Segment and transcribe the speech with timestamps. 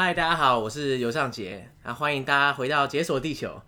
[0.00, 3.60] 嗨，大家好，我是尤尚杰啊，欢迎大家回到解锁地球。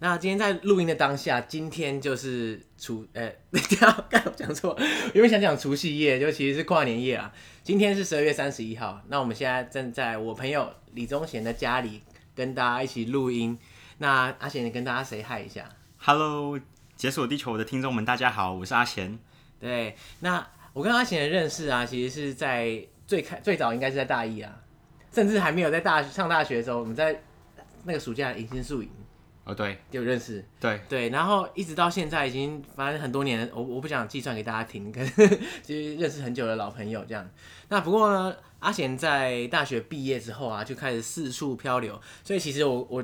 [0.00, 3.06] 那今天在录音的当下，今天就是除……
[3.14, 4.78] 呃、 不要刚刚讲错，
[5.14, 7.32] 因为想讲除夕夜，就其实是跨年夜啊。
[7.62, 12.02] 今天是十二月三十一号，那我们现在正在我朋友李宗贤的家里
[12.34, 13.58] 跟大家一起录音。
[13.96, 15.70] 那阿贤，你跟大家 say hi 一下。
[15.96, 16.60] Hello，
[16.96, 19.18] 解锁地球的听众们，大家好，我是阿贤。
[19.58, 24.54] 对，那我跟阿贤的认识啊，其实是在最开最早应该是在大一啊，
[25.12, 27.20] 甚至还没有在大上大学的时候，我们在
[27.84, 28.90] 那个暑假迎新宿营。
[29.44, 35.26] 哦，对，就认识，对对，然后一直到现在已经反正很多年，我我不想计算给大家听， 可是
[35.62, 37.26] 其实认识很久的老朋友这样。
[37.70, 43.02] 那不过呢，阿贤在大学毕业之后啊，就开始四处漂流，所以其实我我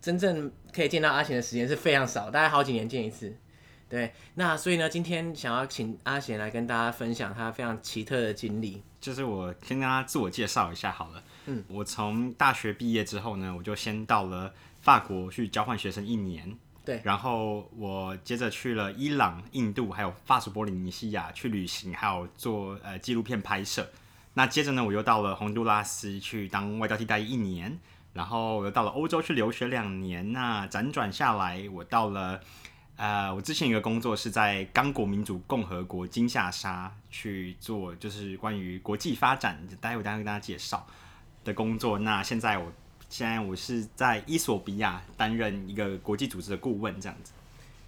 [0.00, 3.34] 真正可以见到阿贤的时间是非常少，大概好几年见一次。
[3.88, 11.20] 对，那所以呢，今天想要请阿贤来跟大家分享他非常奇特的经历，就是我先跟他自我介绍一下好了。
[11.50, 14.52] 嗯，我从大学毕业之后呢，我就先到了。
[14.82, 23.86] 法国去交换学生一年，对，然后我接着去了伊朗、印度，还有法属波利尼西亚去旅行，还有做呃纪录片拍摄。
[24.32, 27.78] 那接着呢，我又到了洪都拉斯去当外交替代一年，
[28.14, 30.32] 然后我又到了欧洲去留学两年。
[30.32, 32.40] 那辗转下来，我到了
[32.96, 40.86] 呃，我之前一个工作是在刚果民主共和国金夏沙去做，就是关于国际发展，待会待会跟大家介绍
[41.44, 41.98] 的工作。
[41.98, 42.72] 那现在我。
[43.08, 47.32] 现在我是在伊索比亚担任一个国际组织的顾问，这样子。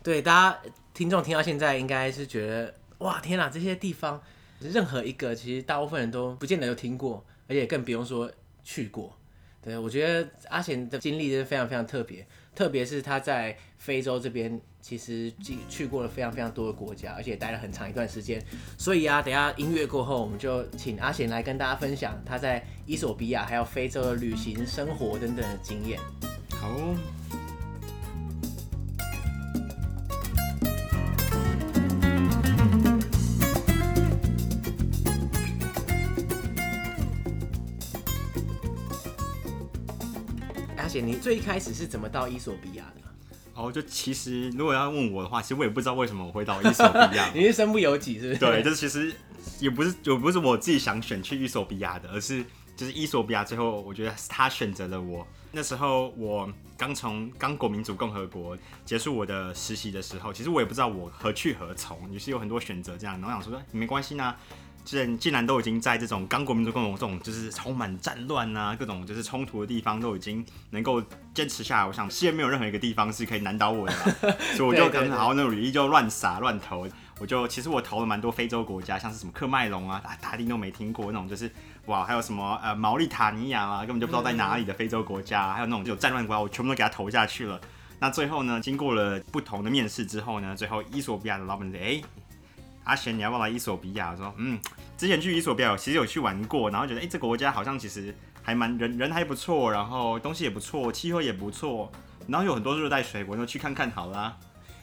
[0.03, 0.59] 对，大家
[0.93, 4.21] 听众听到现在应该是觉得，哇，天哪，这些地方
[4.59, 8.29] 任何一个其实大部分人都不见得有听过，而且更不用说
[8.65, 9.17] 去过。
[9.63, 18.43] 对，我觉得阿贤的经历是非常非常特别，特别是他在非洲这边，其实去去过了非常非常多的国家，而且待了很长一段时间。
[18.79, 25.99] 所以啊，等下音乐过后，我们就请阿贤来跟大家分享他在伊索比亚还有非洲的旅行、生活等等的经验。
[26.51, 26.69] 好。
[40.93, 43.01] 姐，你最一开始是怎么到伊索比亚的？
[43.55, 47.31] 哦，就其实如果要问我的话，其实我也不知道为什么我会到伊索比亚。
[47.35, 48.39] 你是身不由己，是不是？
[48.39, 49.15] 对，就是其实
[49.59, 52.45] 也不是，也不是我自己想选去伊索比亚的，而是
[52.77, 55.27] 就是伊索比亚最后我觉得他选择了我。
[55.51, 63.19] 那时候我刚从刚果民主共和国结束我的实习的时候，其实我也不知道我何去何从，也是有很多选择这样。
[63.19, 64.35] 然后我想说，没关系呢。
[64.72, 73.95] 既然既然都已经在这种刚果民主共和国这种就是充满战乱啊，各种就是冲突的地方都已经能够坚持下来，我想世界没有任何一个地方是可以难倒我的，
[74.57, 76.87] 所以我就可能好好那种履历就乱撒乱投，
[77.21, 81.51] 我就其实我投了蛮多非洲国家，像是什么喀麦隆啊，大地都没听过那种，就是
[81.87, 87.61] 哇，还有什么呃毛利塔尼亚啊，根本就不知道在哪里的非洲国家，还有那种就有战乱国家，我全部都给他投下去了。
[88.01, 92.05] 那最后呢，经过了不同的面试之后呢，最后伊索比亚的老板说，哎、欸。
[92.85, 94.15] 阿贤，你要不要来伊索比亚？
[94.17, 94.61] 说，嗯，
[94.97, 101.91] 之前去伊索比亚，其实有去玩过，然后觉得，哎、这个国家好像其实还蛮人人还不错，然后东西也不错，气候也不错，
[102.27, 104.37] 然后有很多热带水果，就去看看好啦。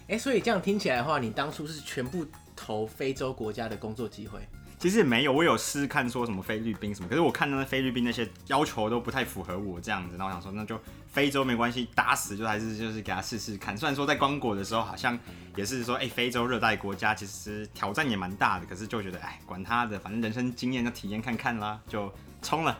[0.08, 4.40] 哎、所以这样听起来的话，你当初是全部投非洲国家的工作机会？
[4.80, 10.80] 其实也没有，我有试看说什么菲律宾什么，可是我看那菲律宾那些要求都不太符合我这样子，然后我想说那就
[11.12, 13.78] 非洲没关系，打死就还是就是给他试试看。
[13.78, 15.20] 虽然说在光果的时候好像
[15.58, 22.10] 也是说，哎、非洲热带国家其实挑战也蛮大的，可是就觉得哎，管他的，反正人生经验就体验看看啦，就
[22.42, 22.80] 冲了。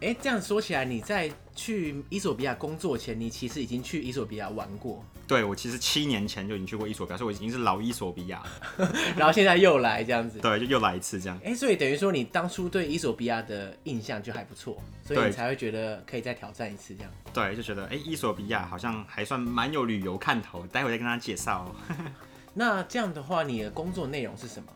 [0.00, 5.02] 哎、这样说起来，你在去伊索比亚工作前，你其实已经去伊索比亚玩过。
[5.26, 8.40] 对，我其实七年前就已经去过伊索比亚，所以我已经是老伊索比亚
[8.78, 8.92] 了。
[9.18, 10.38] 然后现在又来这样子。
[10.38, 11.36] 对，就又来一次这样。
[11.38, 17.12] 哎、欸，所以等于说你当初对伊索比亚的印象就还不错，所以你才会觉得可以再挑战一次这样。
[17.32, 21.74] 对，就觉得哎，伊索比亚好像还算蛮有旅游看头，待会再跟大家介绍。
[22.54, 24.68] 那这样的话，你的工作内容是什么？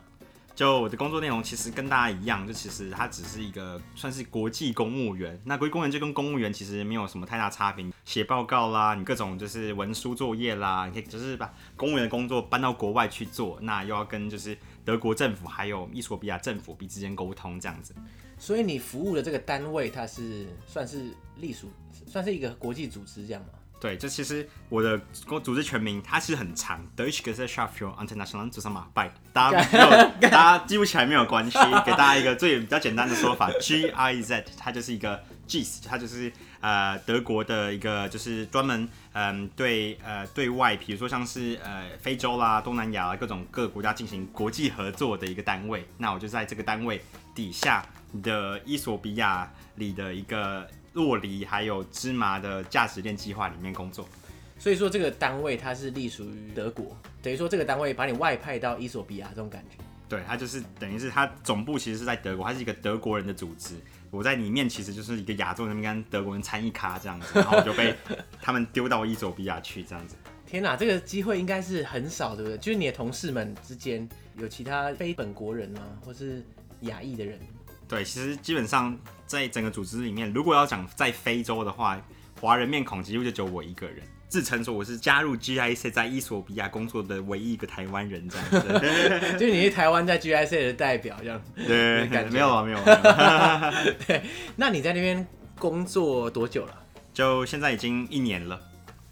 [0.61, 5.41] 就我的工作内容其实跟大家一样，就其实它只是一个算是国际公务员。
[5.47, 14.55] 那国际公务员就跟公务员其实没有什么太大差别，写报告啦，你各种就是文书作业啦，你可以就是把公务员的工作搬到国外去做，那又要跟就是
[14.85, 17.95] 德国政府还有伊索比亚政府彼此间沟通这样子。
[18.37, 21.07] 所以你服务的这个单位，它是算是
[21.39, 21.71] 隶属，
[22.07, 23.49] 算是一个国际组织这样吗？
[23.81, 25.01] 对，这其实我的
[25.43, 36.31] 组织全名它是很长，Deutsche Gesellschaft für Internationale Zusammenarbeit，大家没有，大家记不起来没有关系，给大家一个最比较简单的说法，GIZ，它就是一个 GIZ，它就是
[36.61, 45.89] 呃德国的一个就是专门嗯、呃、对呃对外，比如说像是呃非洲啦、东南亚啦各种各个国家进行国际合作的一个单位。
[45.97, 47.03] 那我就在这个单位
[47.35, 47.83] 底下
[48.23, 54.09] 的伊索比亚里的一个酪梨还有芝麻的价值链计划里面工作。
[54.59, 59.83] 所以说这个单位它是隶属于德国，等于说这个单位把你外派到伊索比亚这种感觉。
[60.09, 63.75] 对，它就是等于是它总部其实是在德国，它是一个德国人的组织。
[64.11, 67.95] 我在里面其实就是一个亚洲人跟德国人参一咖这样子，然后我就被
[68.43, 70.17] 他们丢到伊索比亚去这样子。
[70.45, 72.59] 天哪，这个机会应该是很少，对不对？
[72.59, 75.81] 就是你的同事们之间有其他非本国人吗？
[76.05, 76.45] 或是
[76.81, 77.39] 亚裔的人？
[77.91, 78.97] 对，其实基本上
[79.27, 82.01] 在整个组织里面，如果要讲在非洲的话，
[82.41, 83.99] 华人面孔几乎就只有我一个人。
[84.29, 89.35] 自称说我是加入 GIC 在伊索比亚工作的唯一一个台湾人，这样子。
[89.37, 91.51] 就你是台湾在 GIC 的代表，这样子。
[91.67, 93.73] 对，没有啊，没有啊。
[94.07, 94.23] 对，
[94.55, 95.27] 那你在那边
[95.59, 96.85] 工作多久了？
[97.13, 98.61] 就现在已经一年了，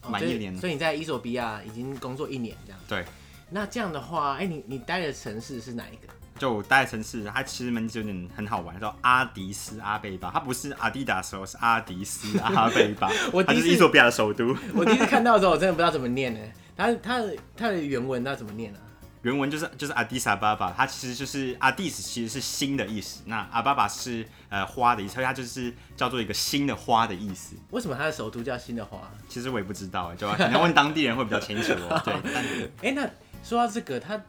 [0.09, 0.61] 满、哦、一年了。
[0.61, 2.81] 所以你在伊索比亚已经工作一年，这样。
[2.87, 3.05] 对。
[3.51, 6.13] 那这样的话，哎、欸，你你待的城市是哪一个？
[6.39, 10.31] 就我待的城市，它其实名字有点很好玩，叫阿迪斯阿贝巴。
[10.33, 13.11] 它不是阿迪达斯，是阿迪斯阿贝巴。
[13.33, 14.57] 我它就是伊索比亚的首都。
[14.75, 16.41] 我第一次看到的时候，我真的不知道怎么念呢。
[16.77, 18.79] 它它的它的原文它怎么念啊？
[19.23, 23.23] 原文就是就是阿迪萨巴巴，它其实就是阿迪斯，其实是新的意思。
[23.27, 27.57] 那阿巴巴是呃花的意思，所以它就是叫做一个新的花的意思。
[27.71, 28.99] 为什么它的首都叫新的花？
[29.29, 32.01] 其实我也不知道，就可能 问当地人会比较清楚哦。
[32.05, 32.49] 对，但哎、
[32.89, 33.11] 欸，那
[33.43, 34.21] 说到这个，它。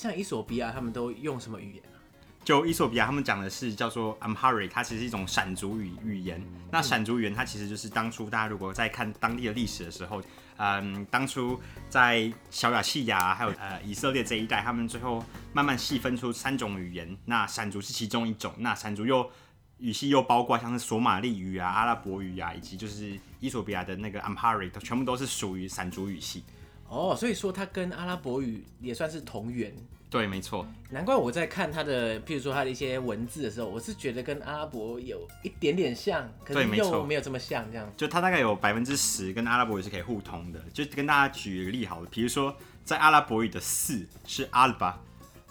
[0.00, 2.00] 像伊索比亚，他们都用什么语言啊？
[2.42, 6.42] 就伊索比亚，他们讲的是叫做 Amharic，它其实是一种闪族语语言。
[6.72, 10.22] 那闪族语言，它其实就是当初大家如果在看当地的历史的时候，
[10.56, 11.60] 嗯，当初
[11.90, 17.14] 在小亚细亚还有呃以色列这一带，他们最后慢慢细分出三种语言。
[17.26, 19.30] 那闪族是其中一种，那闪族又
[19.76, 26.42] 语系又包括像是索马利语啊、阿拉伯语啊，以及就是伊索比亚的那个 Amharic，全部都是属于闪族语系。
[26.90, 29.72] 哦，所以说它跟阿拉伯语也算是同源。
[30.10, 30.66] 对，没错。
[30.90, 37.88] 难怪我在看它的，譬如说它的一些文字的时候，我是觉得跟阿拉伯有一点点像，可是又没有这么像，这样。
[37.96, 40.60] 就它大概有百分之十跟阿拉伯语是可以互通的。
[40.72, 42.52] 就跟大家举一个例好了，比如说
[42.84, 45.00] 在阿拉伯语的四是阿拉巴。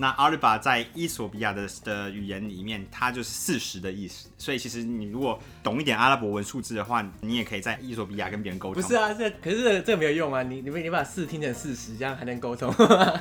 [0.02, 4.30] 那阿尔巴在伊索比亚的的语言里面，它就是四十的意思。
[4.38, 8.82] 所以其实你如果懂一点阿拉伯文数字的话，你也可以在伊索比亚跟别人沟通。
[8.82, 10.42] 不是啊，这可是这这没有用啊！
[10.42, 12.74] 你你你把四听成四十，这样还能沟通？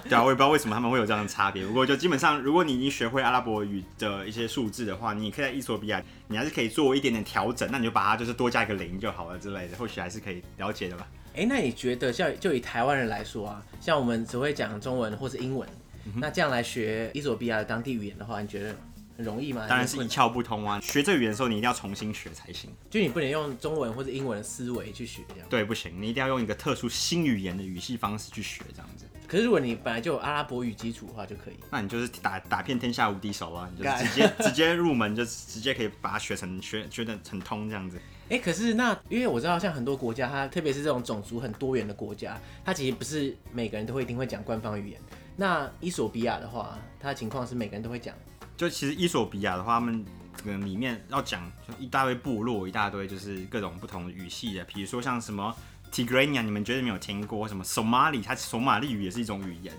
[0.09, 1.67] 对啊，我也不知道为什么他们会有这样的差别。
[1.67, 7.69] 不过就基本上，如果你已经学会阿拉伯语的一些数字的话，你可以在伊索比亚，你还是可以做一点点调整。
[7.73, 11.09] 那你就把它就是多加一个零就好了之类的，或许还是可以了解的吧。
[11.35, 15.69] 哎、欸，那你觉得像就以台湾人来说啊，像我们只会讲中文或是英文。
[16.17, 18.75] 那这样来学伊索比亚的当地语言的话，你觉得
[19.17, 19.67] 很容易吗？
[19.69, 20.81] 当然是一窍不通啊！
[20.81, 22.71] 学这个语言的时候，你一定要重新学才行。
[22.89, 25.47] 就你不能用中文或者英文的思维去学，这样。
[25.49, 29.05] 对，不行，你一定要用一个特殊新语言的语系方式去学，这样子。
[29.27, 31.55] 可是如果你本来就有阿拉伯语基础的话，就可以。
[31.71, 33.69] 那你就是打打遍天下无敌手啊！
[33.77, 37.99] 你就直接 直接入门，就直接可以把它学成学学得很通这样子。
[38.31, 45.01] 哎、欸，可是那因为我知道，像很多国家，它特别是这种种族很多元的国家，它其实不是每个人都会一定会讲官方语言。
[45.41, 48.13] 那伊索比亚的话，它的情况是每个人都会讲。
[48.57, 50.05] 就其实伊索比亚的话，他们
[50.37, 54.65] 可能里面要讲就一大堆部落，一大堆就是各种不同的语系的。
[54.65, 55.55] 比如说像什么
[55.93, 59.73] Tigrania，你们绝对没有听过；什么 Somali，它索马利语也是一种语言。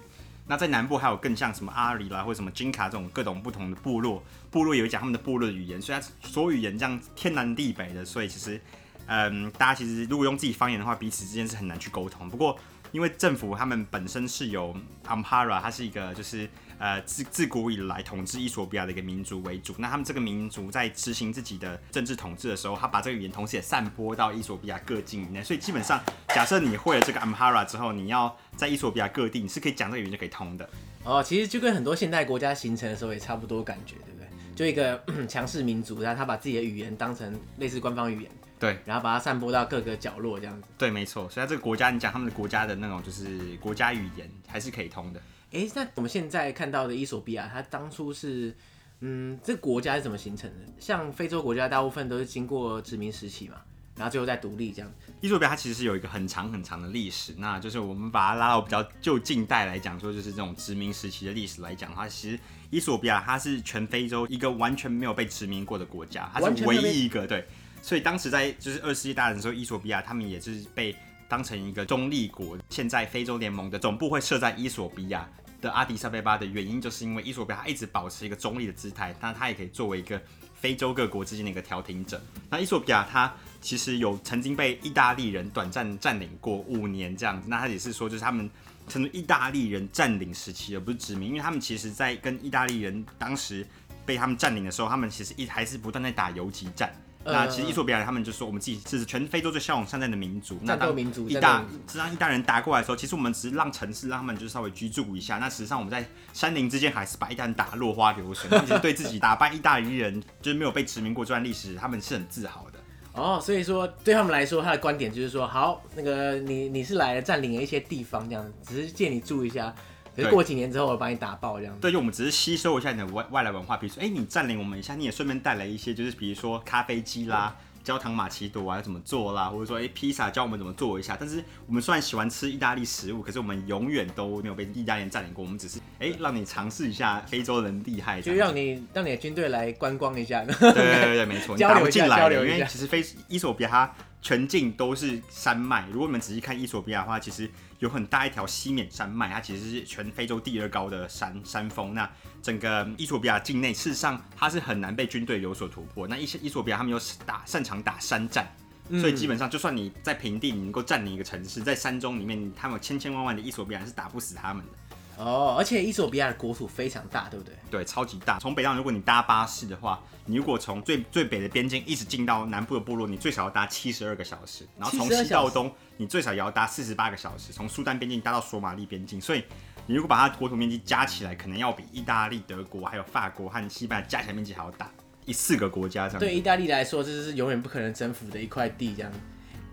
[0.47, 5.81] 那在南部还有更像什么阿里啦，或者什么金卡这种各种不同的部落，部落也会讲他们的部落的语言。
[5.81, 8.61] 所以它所有语言这样天南地北的，所以其实
[9.07, 12.29] 嗯，大家其实如果用自己方言的话，彼此之间是很难去沟通。
[12.29, 12.57] 不过
[12.91, 19.75] 因为政府他们本身是由 Amhara，它是一个就是呃自自古以来统治伊索比亚的一个民族为主。
[19.77, 25.43] 那他们这个民族在执行自己的政治统治的时候，他把这个语言同时也散播到伊索比亚各境以内。
[25.43, 30.69] 所以基本上，假设你会了这个 Amhara 之后，你要在伊索比亚各地，你是可以讲这个语言就可以通的。
[31.03, 34.27] 哦，其实就跟很多现代国家形成的时候也差不多感觉，对不对？
[34.55, 38.31] 就一个 强势民族，然后他把自己的语言当成类似官方语言。
[38.59, 40.67] 对，然后把它散播到各个角落，这样子。
[40.77, 41.29] 对，没错。
[41.29, 45.21] 所以在这个国家，你讲他们的国家的那种就是国家语言，还是可以通的。
[45.53, 48.53] 哎，那我们现在看到的伊索比亚，它当初是，
[48.99, 50.57] 嗯，这个国家是怎么形成的？
[50.77, 53.55] 像非洲国家，大部分都是经过殖民时期嘛，
[53.95, 54.91] 然后最后再独立这样。
[55.21, 62.39] 伊索比亚它其实是有一个很长很长的历史，那就是我们把它拉到比较就近代来讲，说就是这种殖民时期的历史来讲的话，其实
[62.69, 67.47] 伊索比亚它是全非洲一个完全没有被殖民过的国家，它是唯一一个对。
[67.81, 70.95] 所以当时在就是二世纪大战的时候，伊索比亚他们也是被
[71.27, 72.57] 当成一个中立国。
[72.69, 75.27] 现在非洲联盟的总部会设在伊索比亚
[75.61, 80.21] 的阿迪萨贝巴的原因，就是因为伊索比亚它一直保持一个中立的姿态，但它也可以作为一个
[80.55, 82.21] 非洲各国之间的一个调停者。
[82.49, 88.49] 那伊索比亚它其实有曾经被意大利人短暂占领过五年这样子，那他也是说就是他们
[88.87, 93.65] 成为意大利人占领时期，而不是殖民，因为他们其实在跟意大利人当时。
[94.05, 96.91] 被他们占领的时候，他们其实一还是不断在打游击战。
[97.23, 100.57] 呃、那其实伊索比亚人他们就说，我们自己是全非洲最骁勇善战的民族。
[100.63, 101.27] 那当民族。
[101.27, 105.37] 一大让一大人打过来的时候，其实我们只是让城市让他们就是稍微居住一下。
[105.37, 108.49] 那实际上我们在山林之间还是把一大打落花流水。
[108.61, 112.79] 其实对自己打败意大利人就是没有被殖民过这段历史，他们是很自豪的。
[113.11, 119.75] 哦，所以说对他们来说，他的观点就是说，好，那个你你是来了占领了一些地方，这样只是借你住一下。
[120.19, 121.77] 可是过几年之后，我把你打爆这样。
[121.79, 127.55] 对，就我们只是吸收一下你的外外来文化，比如说，哎、欸，你占领我们一下，你也顺便带来一些，就是比如说咖啡机啦。
[127.57, 129.45] 嗯焦糖玛奇朵啊，怎么做啦？
[129.45, 131.17] 或者说，哎、欸，披萨教我们怎么做一下。
[131.17, 135.43] 但是我们虽然喜欢吃意大利食物，可是我们永远都没有被意大利人占领过。
[135.43, 140.43] 我们只是哎、欸，让你尝试一下非洲人厉害，就让你让你的军队来观光一下。
[140.45, 145.87] 对对对对，没错， 你打不进来，因为其实非伊索比亚它全境都是山脉。
[145.89, 147.49] 如果你们仔细看伊索比亚的话，其实。
[147.79, 151.93] 有很大一条西缅山脉，它其实是全非洲第二高的山山峰。
[151.93, 152.09] 那
[152.41, 156.07] 整个伊索比亚境内，事实上它是很难被军队有所突破。
[156.07, 158.47] 那伊伊索比亚他们又打擅长打山战，
[158.89, 164.88] 所以基本上就算你在平地，你能够占领一个城市，在山中里面，他们有千千万万的伊索比亚是打不死他们的。
[165.19, 167.53] 哦，而且伊索比亚的国土非常大，对不对？
[167.69, 168.39] 对，超级大。
[168.39, 174.65] 从北到南，如果你搭巴士的话，你如果从最最北的边境一直进到南部的部落，你最少要搭七十二个小时。
[174.77, 177.51] 然后从西到东，你最少也要搭四十八个小时。
[177.51, 179.43] 从苏丹边境搭到索马利边境，所以
[179.87, 184.89] 你如果把它国土面积加起来，可能要比意大利、德国还有法国和西班牙加起来面积还要大
[185.25, 186.19] 一四个国家这样。
[186.19, 189.11] 对意大利来说，这是永远不可能征服的一块地，这样。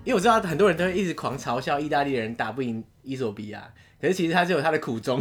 [0.07, 3.69] 因为我知道很多人都会一直狂嘲笑意大利人打不赢伊索比亚。
[3.99, 5.21] 可是其实他是有他的苦衷。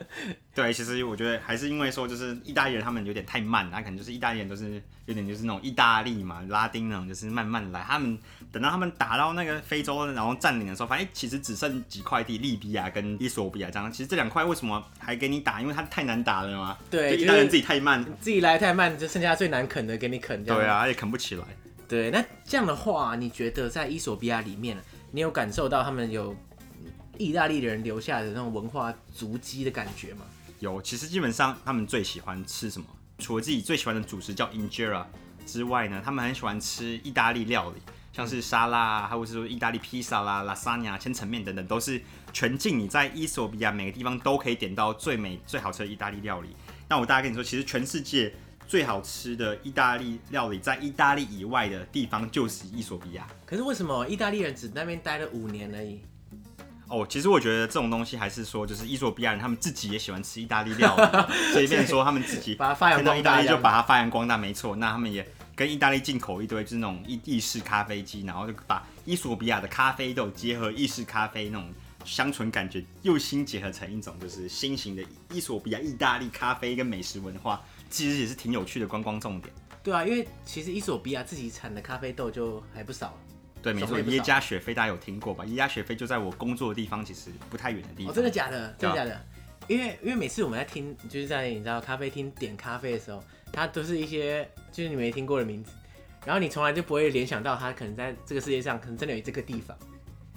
[0.52, 7.80] 对，其实我觉得还是因为说，就是意大利人他们有点太慢，他可能就是意大利人都是有点就是那种意大利嘛，拉丁那种，就是慢慢来。
[7.82, 8.18] 他们
[8.50, 13.90] 等到他们打到那个非洲，然后占领的时候，发现其实只剩几块地，利比亚跟伊索比亚这样。
[13.90, 15.60] 其实这两块为什么还给你打？
[15.62, 16.76] 因为它太难打了嘛。
[16.90, 20.44] 对，意大利人自己太慢，自己来太慢，就剩下最难啃的给你啃。
[20.44, 21.44] 对啊，也啃不起来。
[21.88, 24.76] 对，那这样的话，你觉得在伊索比亚里面，
[25.12, 26.34] 你有感受到他们有？
[27.18, 30.26] 意大利人留下的那种文化足迹的感觉吗？
[30.60, 32.86] 有，其实基本上他们最喜欢吃什么？
[33.20, 35.02] 除了自己最喜欢的主食叫 injera
[35.46, 37.80] 之外呢，他们很喜欢吃意大利料理，
[38.12, 41.98] 像是沙拉，还有是说意大利披萨啦、拉萨尼亚、千层面等等，都是
[42.34, 46.54] 全境你在伊索比亚每个地方都可以点到最美最好吃的意大利料理。
[46.86, 48.30] 那我大概跟你说，其实全世界
[48.66, 53.26] 最好吃的意大利料理，在意大利以外的地方就是伊索比亚。
[53.44, 56.00] 可是为什么意大利人只在那边待了五年而已？
[56.88, 61.02] 哦，其实我觉得这种东西还是说，就是伊索比亚人他们自己也喜欢吃意大利料理，
[61.52, 64.76] 所以变成说他们自己把它发扬光大，意大利就把它发扬光大，没错。
[64.76, 71.72] 那他们也跟意大利进口一堆就是那种意意式咖啡机，然后就把伊索比亚的咖啡豆结合意式咖啡那种
[72.04, 79.52] 香醇感觉，又新结合成一种就是新型的伊索比亚意大利咖啡跟美食文化，其实也是挺有趣的观光重点。
[79.82, 83.16] 对啊，因为其实伊索比亚自己产的咖啡豆就还不少。
[83.62, 85.44] 对，没错，耶加雪菲大家有听过吧？
[85.44, 88.12] 耶加雪菲就在我工作的地方，其实不太远的地方。
[88.12, 88.74] 哦，真的假的？
[88.78, 89.26] 真的假的？
[89.68, 95.72] 因为因为每次我们在听，就是在你知道咖啡厅点咖啡的时候，它都是一些就是你没听过的名字，
[96.24, 99.76] 然后你从来就不会联想到它可能在这个世界上可能真的有这个地方。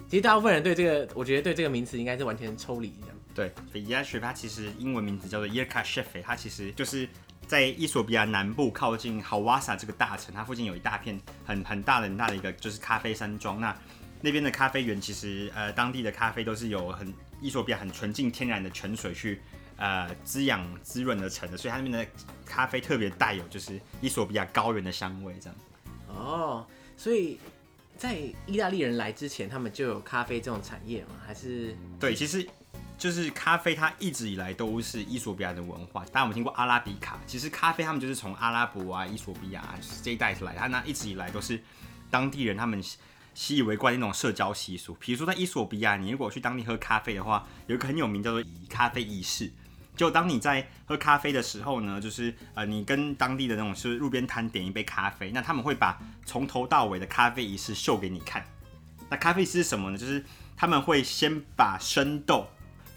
[0.08, 3.16] 其实大部分人对这个，我觉得对这个名词应该是完全抽离这样。
[3.32, 7.08] 对，耶加雪菲它其实英文名字叫做耶卡雪菲，它其实就是。
[7.50, 13.60] 在伊索比亚南部靠近豪瓦萨这个大城，它附近有一大片很很大的很大的一个就是咖啡山庄。
[13.60, 13.76] 那
[14.20, 19.42] 那边的咖啡园其实呃当地的咖啡都是有很伊索比亚很纯净天然的泉水去
[19.78, 22.06] 呃滋养滋润而成的，所以它那边的
[22.46, 25.58] 咖啡特别带有就是伊索比亚高原的香味这样。
[26.06, 26.64] 哦，
[26.96, 27.40] 所以
[27.96, 28.16] 在
[28.46, 31.16] 意大利人来之前，他们就有咖啡这种产业吗？
[31.26, 31.76] 还是？
[31.98, 32.48] 对，其实。
[33.00, 36.04] 就是咖啡，它一直以来都是伊索比亚的文化。
[36.12, 39.64] 当然，我们听过阿拉比卡，其实咖啡他们就是从阿拉伯啊、伊索比亚
[40.02, 41.58] 这一带来，它那一直以来都是
[42.10, 42.78] 当地人他们
[43.32, 44.94] 习以为惯的那种社交习俗。
[45.00, 49.50] 比如说在伊索比亚，你如果去当地喝咖啡的话，有一个很有名叫做咖啡仪式。
[49.96, 58.44] 就当你在喝咖啡的时候呢，就是呃，你跟当地的那种是路边摊点一杯咖啡，那他们会把从头到尾的咖啡仪式秀给你看。
[59.08, 59.96] 那咖啡是什么呢？
[59.96, 60.22] 就是
[60.54, 62.46] 他们会先把生豆。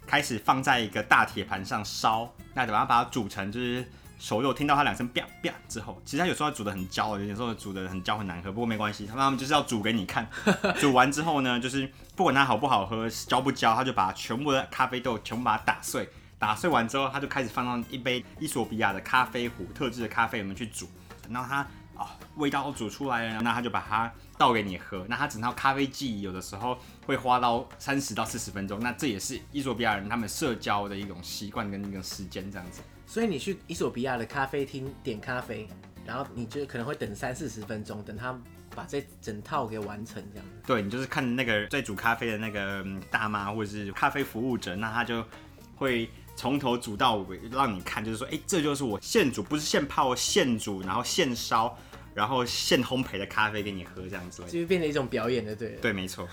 [0.06, 3.86] 开始放在一个大铁盘上烧，那等它把它煮成就是
[4.20, 10.28] 熟肉，听到它两声啪啪之后，其实它有时候煮的很焦，有时候煮的很焦很难喝，不过没关系，他们就是要煮给你看。
[10.80, 16.08] 煮完之后呢，就是不管它好不好喝，焦不焦，他就把全部的咖啡豆全部把它打碎，
[16.40, 20.88] 打碎完之后，他就开始放到一杯伊索比亚的咖啡壶，特制的咖啡里面去煮，
[21.22, 24.12] 等到它啊、哦、味道煮出来了，那他就把它。
[24.36, 32.82] 倒给你喝，那他整套咖啡机有的时候会花到三十到四十分钟，那这也是伊索比亚人他们社交的一种习惯跟一种时间这样子。
[33.06, 35.70] 所以你去伊索比亚的咖啡厅点咖啡，
[36.04, 38.38] 然后你就可能会等三四十分钟，等他
[38.76, 40.46] 把这整套给完成这样。
[40.66, 45.24] 对，你就是看那个在煮咖啡的那个大妈或者是咖啡服务者，那他就
[45.76, 51.78] 会从头煮到尾，让你看，就是说，哎，这就是我现煮，不是现泡，现煮，然后现烧，
[52.14, 55.78] 然后现烘焙的咖啡给你喝这样子，就是变成一种表演的，对。
[55.82, 56.28] 对，没错。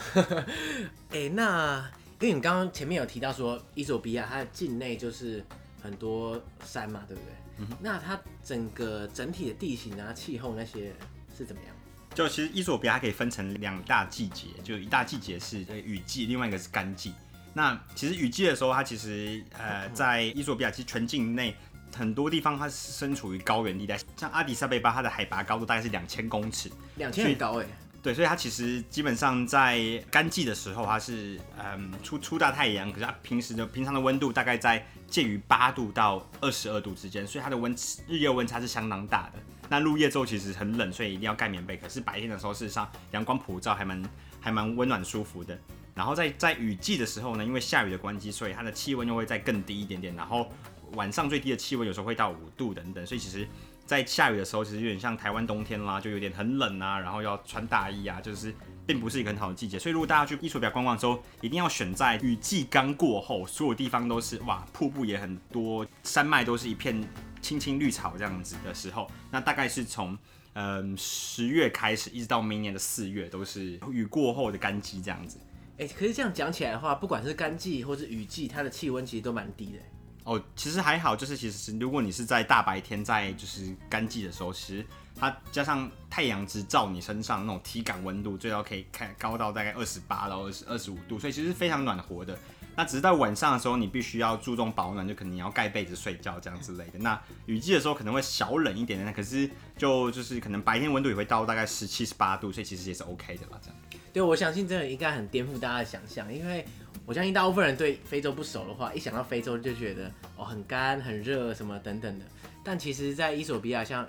[1.11, 1.79] 哎，那
[2.21, 5.45] 因为你刚刚前面有提到说，伊索比亚它的境内就是
[5.83, 7.33] 很多山嘛，对不对？
[7.59, 10.95] 嗯、那它整个整体的地形啊、气候那些
[11.37, 11.77] 是怎么样？
[12.15, 17.13] 就其实伊索比亚可以分成两大季节，就一大季节是雨季，另外一个是干季。
[17.53, 21.57] 那其实雨季的时候，它其实呃在伊索比亚其实全境内
[21.97, 27.67] 很多地方它是身处于高原地带，像阿迪萨贝巴，它的海拔高度大概是两千公尺，两千很高哎。
[28.03, 37.77] 对，所以它其实基本上在干季的时候，它是嗯出出大太阳，可是它平时的平常的温度大概在介于八度到二十二度之间，所以它的温
[38.09, 39.41] 日夜温差是相当大的。
[39.69, 41.77] 那入夜之后其实很冷，所以一定要盖棉被。
[41.77, 44.03] 可是白天的时候，事实上阳光普照还蛮
[44.41, 45.59] 还蛮温暖舒服的。
[46.01, 50.17] 然后在在雨季的时候呢，因为下雨的关系，所以它的气温又会再更低一点点。
[50.17, 50.51] 然后
[50.95, 53.47] 晚上最低的气温有时候会到五度等等，所以其实。
[53.87, 58.55] 在下雨的时候，其实有点像台湾冬天啦，就有点很冷啊，然后要穿大衣啊，就是
[58.87, 59.81] 并不是一个很好的季节。
[59.81, 67.05] 所以如果大家去伊索比亚观光的时候，一定要选在雨季刚过后，所有地方都是哇，瀑布也很多，山脉都是一片
[67.43, 70.17] 青青绿草这样子的时候，那大概是从
[70.53, 75.37] 嗯十月开始，一直到明年的四月，都是雨过后的干季这样子。
[75.81, 79.79] 哎、可是这样讲起来的话，不管是干季或是雨季，它的气温其实都蛮低的。
[80.25, 84.85] 哦，其实还好，就是其实是如果你是在大白天，在就是干季的时候，其实
[85.17, 92.39] 它加上太阳直照你身上那种体感温度，最高可以看高到大概二十八到二十二十五度，所以其实非常暖和的。
[92.81, 96.99] 那只是在晚上的时候，你必须要注重保暖，就可能你要盖被子睡觉这样之类的。
[97.01, 103.61] 那雨季的时候可能会小冷一点点，可是就就是可能白天温度也会到大概十七十八度，所以其实也是 OK 的吧。
[103.61, 103.77] 这样。
[104.15, 106.65] 对，我相信这个应该很颠覆大家的想象，因为。
[107.07, 112.25] 我相信大部分人对非洲不熟的话，一想到非洲就觉得哦很干、很热什么等等的。
[112.63, 114.07] 但其实，在伊索比亚像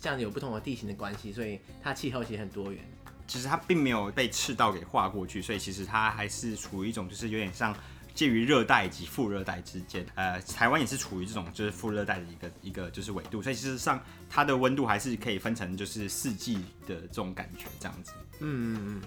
[0.00, 2.82] 像有不同的地形的关系，所以它气候其实很多元。
[3.28, 7.72] 其实它并没有被赤道给划过去，所以其实它还是处于一种就是有点像
[8.20, 10.04] 介于热带以及副热带之间。
[10.14, 16.56] 呃，台湾也是处于这种就是副热带的一个一个就是纬度，所以其实上它的温度还是可以分成就是四季
[16.86, 18.12] 的这种感觉这样子。
[18.40, 19.02] 嗯嗯嗯。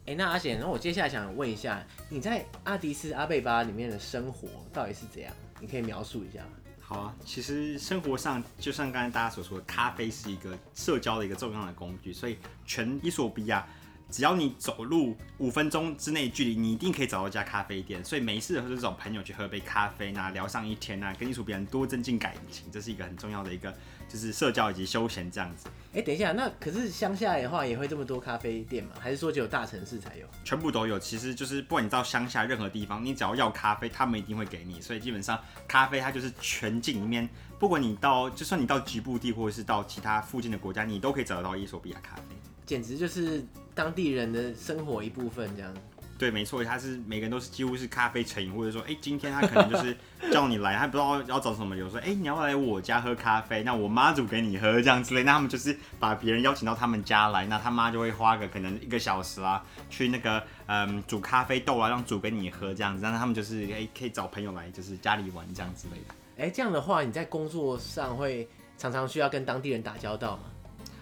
[0.00, 5.32] 哎、欸，那阿贤，那我接下来想问一下，你在阿迪斯阿贝巴里面的生活到底是怎样？
[5.60, 6.50] 你可以描述一下吗？
[6.78, 13.66] 好啊，其实生活上就像刚才大家所说的，咖啡是一个社交的一个重要的工具，所以全伊索比亚，
[14.10, 18.04] 只要你走路五分钟之内距离，你一定可以找到一家咖啡店。
[18.04, 23.74] 所以没事的时候就找朋友去喝杯咖啡，那聊上一天啊，跟艺术别人多增进感情，这是一个很重要的一个。
[24.08, 25.68] 就是社交以及休闲这样子。
[25.92, 28.92] 哎、欸，等一下，那可是乡下的话也会这么多咖啡店吗？
[28.98, 30.26] 还是说只有大城市才有？
[30.42, 30.98] 全部都有。
[30.98, 34.80] 其实就是不管你到乡下任何地方，你只要要咖啡，他们一定会给你。
[34.80, 42.22] 所以基本上咖啡它就是全境里面，不管你到，就算你到局部地或者是到其他附近的国家，你都可以找得到伊索比亚咖啡。
[42.68, 43.42] 简直就是
[43.74, 45.74] 当地人的生活一部分这样。
[46.18, 49.96] 对，没错，他是每个人都是几乎是咖啡成瘾，或者说，哎，今天他可能就是
[50.30, 66.14] 叫你来，他不知道要找什么理由，说，哎，你要来我家喝咖啡，那我妈煮给你喝这样之类，那他们就是把别人邀请到他们家来，那他妈就会花个可能一个小时啊，去那个嗯煮咖啡豆啊，让煮给你喝这样子，让他们就是哎可以找朋友来就是家里玩这样之类的。
[66.44, 70.42] 哎，这样的话你在工作上会常常需要跟当地人打交道吗？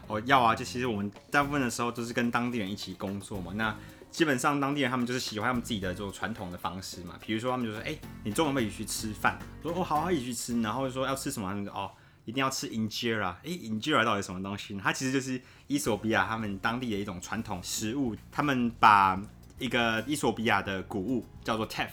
[0.06, 3.74] 哦，要啊，就其实我们大部分的时候都是跟当地人一起工作嘛，那。
[4.08, 11.90] 基本上当地人他们就是喜欢他们自己的这种传统的方式嘛，比如说他们就说，哎、你中午可以去吃饭，说哦好，好一起去吃，然后说要吃什么，他们说哦
[12.24, 14.80] 一定要吃 injera，哎、injera 到底什么东西呢？
[14.82, 19.20] 它其实就是伊索比亚他们当地的一种传统食物，他们把
[19.58, 21.90] 一个伊索比亚的谷物叫做 teff，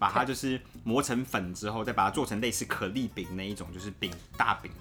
[0.00, 4.72] 把它就是磨成粉之后，再把它做成类似可丽饼那一种就是饼大饼，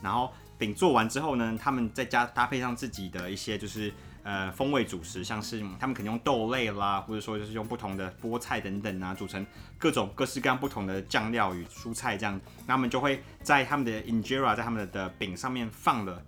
[0.00, 3.92] 然后饼做完之后呢，他们再加搭配上自己的一些就是。
[4.24, 9.46] 呃，风味主食像是他们可能用豆类啦，或者说就是用不同的菠菜等等啊，组成
[9.78, 16.22] 各种各式各样不同的酱料与蔬菜这样，那他们就会在他们的 injera 在他们的饼上面放了，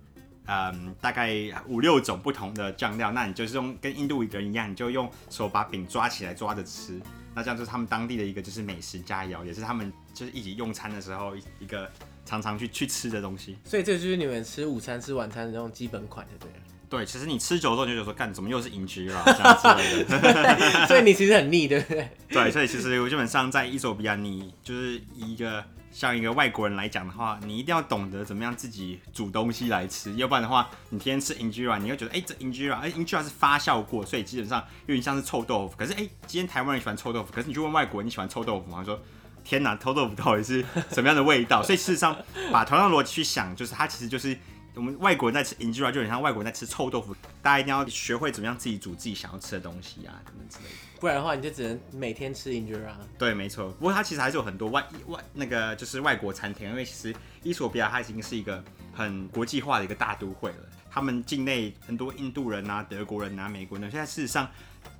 [0.47, 1.31] 嗯，大概
[1.67, 3.11] 五六种不同的酱料。
[3.11, 6.99] 那你就是用跟印度人一样，你就用手把饼抓起来抓着吃。
[7.35, 11.87] 那这样就是他们当地的一个就是美食佳肴，也是他们就是一起用餐的时候一个
[12.25, 13.57] 常常去去吃的东西。
[13.63, 16.53] 所以这就是你们吃午餐、吃晚餐的那种基本款，对不对？
[16.89, 22.09] 对，其实你吃久之后你就觉得说，干怎么又是 injera 这样之类的， 所以你其实很腻，对不对？
[22.27, 35.75] 对，所以其实我基本上在伊索比亚，你就是一个像一个外国人来讲的话，你一定要懂得怎么样自己煮东西来吃，要不然的话，你天天吃 injera，你会觉得哎、欸，这 injera，哎，injera 是发酵过，所以基本上有点像是臭豆腐。
[35.77, 38.79] 可是哎、欸，今天台湾人喜欢臭豆腐，可是你去问外国人你喜欢臭豆腐吗？
[38.79, 39.01] 他说
[39.43, 41.61] 天哪，臭豆腐到底是什么样的味道？
[41.63, 42.15] 所以事实上，
[42.51, 44.37] 把同样的逻辑去想，就是它其实就是。
[44.73, 47.13] 我们外国人在吃 injera 就很像外国人在吃臭豆腐。
[47.41, 50.75] 大家一定要学会怎么样自己煮自己想要吃的东西啊，等等之类的。
[50.97, 52.93] 不然的话，你就只能每天吃 injera。
[53.17, 53.67] 对，没错。
[53.71, 60.59] 不过它其实还是有很多外外那个就是外国餐厅，因为其实伊索比亚它已经是一个很国际化的一个大都会了。
[60.89, 64.49] 他们境内很多印度人啊、德国人啊、美国人，现在事实上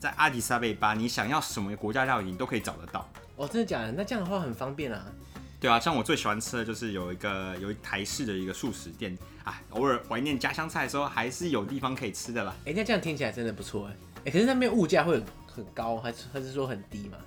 [0.01, 3.09] 在阿迪萨贝巴，你想要什么国家料理，你都可以找得到。
[3.41, 3.91] 哦，真的假的？
[3.91, 5.03] 那这样的话很方便啊。
[5.59, 12.55] 对啊，像我最喜欢吃的就是有一个有一台式的一个素食店啊，偶尔怀念家乡菜的时候，还是有地方可以吃的啦。
[12.65, 13.95] 哎，那这样听起来真的不错哎。
[14.25, 15.25] 哎，可是那边物价会很
[15.55, 17.17] 很高，还是还是说很低嘛？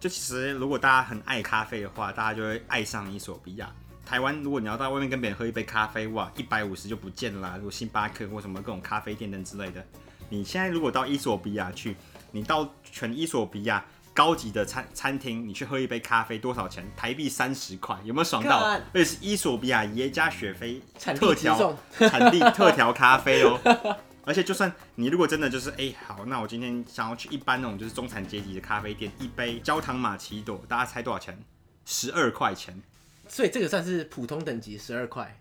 [0.00, 3.72] 就其实如果大家很爱咖啡的话，大家就会爱上伊索比亚。
[4.04, 7.54] 台湾如果你要到外面跟别人喝一杯咖啡，哇，一百五十就不见了啦。
[7.56, 9.84] 如果星巴克或什么各种咖啡店等之类的，
[10.28, 11.96] 你现在如果到伊索比亚去，
[12.32, 13.84] 你到全伊索比亚。
[14.12, 16.84] 高级的餐餐厅，你去喝一杯咖啡多少钱？
[16.96, 18.58] 台币三十块，有没有爽到？
[18.64, 20.82] 而且是伊索比亚耶加雪菲
[21.16, 23.58] 特调产地特调咖啡哦。
[24.26, 31.38] 而且就算你如果真的就是哎、欸、好，那我今天想要去一般那种就是中产阶级的咖啡店，一杯焦糖玛奇朵，大家猜多少钱？
[31.86, 32.80] 十二块钱。
[33.28, 35.36] 所以这个算是普通等级，十二块。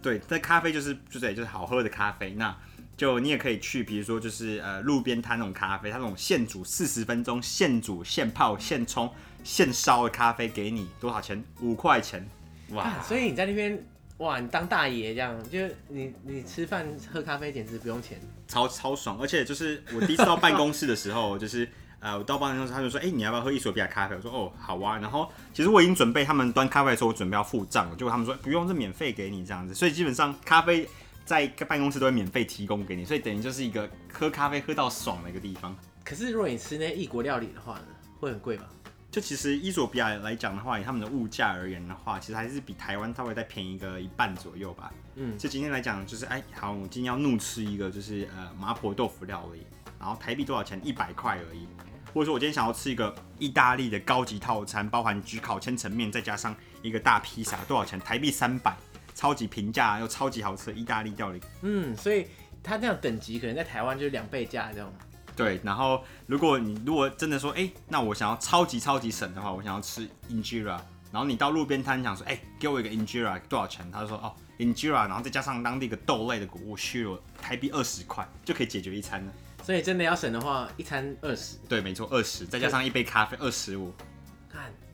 [0.00, 2.30] 对，这咖啡就是就对，就是好喝的咖啡。
[2.34, 2.56] 那。
[3.00, 9.10] 就你也可以去，比如说就是呃路边摊那种咖啡，它那种现煮四十分钟，现煮现泡现冲
[9.42, 11.42] 现烧的咖啡给你多少钱？
[11.62, 12.28] 五块钱，
[12.72, 13.02] 哇、啊！
[13.02, 13.82] 所以你在那边
[14.18, 15.58] 哇，你当大爷这样，就
[15.88, 19.16] 你你吃饭喝咖啡简直不用钱，超超爽！
[19.18, 21.66] 而且就是我第一次到办公室的时候，就是
[22.00, 24.14] 呃我到办公室他就说，哎、欸、你要不要喝衣索比亚咖啡？
[24.14, 24.98] 我说哦好啊。
[24.98, 29.72] 然后其实我已经准备他们端咖啡的时候，我准备要付账了，结果他们说不用，是免费给你这样子。
[29.74, 30.86] 所以基本上咖啡。
[31.30, 35.76] 在办公室都会免费提供给你，所以等于就是一个喝咖啡喝到爽的一个地方。
[36.04, 37.84] 可是如果你吃那些异国料理的话呢，
[38.18, 38.64] 会很贵吗？
[39.12, 44.92] 就其实伊索比亚来讲的话，以他们的物价而言的话，其实还是比台湾稍微再便宜个一半左右吧。
[45.14, 49.64] 嗯，就今天来讲，就是哎，好，我今天要怒吃一个，就是呃麻婆豆腐料理，
[50.00, 50.80] 然后台币多少钱？
[50.82, 51.68] 一百块而已。
[52.12, 58.00] 或者说我今天想要吃一个意大利的高级套餐，包含焗烤千层面，再加上一个大披萨，多少钱？
[58.00, 58.76] 台币三百。
[59.14, 62.26] 超级平价又超级好吃的意大利料理，嗯，所以
[62.62, 64.92] 它这样等级可能在台湾就是两倍价这种。
[65.36, 70.78] 对，然后如果你如果真的说，哎、欸，那我想要超级超级省的话，我想要吃 injera，
[71.10, 73.90] 然后你到路边摊想说，哎、欸，给我一个 injera 多少钱？
[73.90, 79.32] 他就说，哦，injera，然后再加上当地一个豆类的谷物，需要台币二十块就可以解决一餐了。
[79.62, 81.56] 所以真的要省的话，一餐二十。
[81.68, 83.92] 对，没错，二十，再加上一杯咖啡，二十五。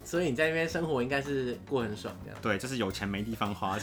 [0.07, 0.11] 看。
[0.11, 2.39] 所以你在那边生活应该是过很爽这样。
[2.41, 3.79] 对，就是有钱没地方花。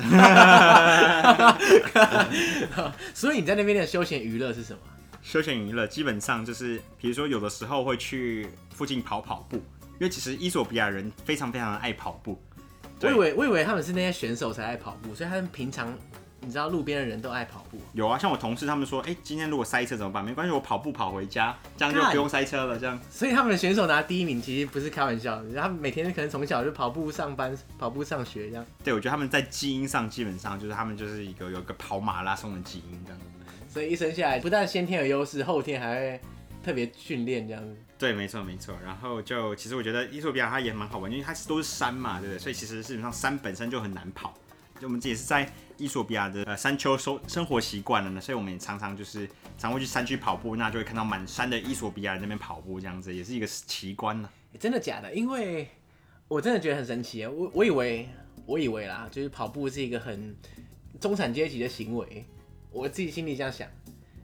[3.13, 4.79] 所以你在那边的休闲娱乐是什么？
[5.21, 12.41] 休闲娱乐基本上就是，比如说有的时候会去附近跑跑步，因为其实伊索比亚人非常非常的爱跑步。
[13.01, 15.97] 我以为我以为他们是那些选手才爱跑步，所以他们平常。
[16.43, 17.79] 你知道路边的人都爱跑步？
[17.93, 20.23] 有啊，像我同事他们说，哎、欸，今天如果塞车怎么办？
[20.23, 22.77] 没关系，我跑步跑回家，这样就 不用塞车了。
[22.77, 28.65] 这样，所以他们的选手拿第一名其实不是开玩笑的，他们每天可能从小就跑步上班、跑步上学这样。
[28.83, 33.19] 对，我觉得他们在基因上基本上就是他们就是一个有一个跑马拉松的基因这样。
[33.69, 36.21] 所以一生下来不但先天有优势，后天还会
[36.63, 37.75] 特别训练这样子。
[37.97, 38.75] 对，没错没错。
[38.85, 42.37] 然后就其实我觉得伊索比亚它也蛮好玩，因为它都是山嘛，对不对？
[42.37, 44.33] 所以其实基本上山本身就很难跑。
[44.79, 45.51] 就我们也是在。
[45.75, 54.57] 伊索比亚的呃山丘生生活习惯了呢，所以我们也常常就是常会去山区跑步，那就会看到满山的伊索比亚人那边跑步，这样子也是一个奇观呢、欸。
[54.59, 55.11] 真的假的？
[55.13, 55.67] 因为
[56.27, 57.31] 我真的觉得很神奇啊！
[57.31, 58.07] 我我以为
[58.45, 60.33] 我以为啦，就是跑步是一个很
[61.01, 62.23] 中产阶级的行为，
[62.71, 63.67] 我自己心里这样想。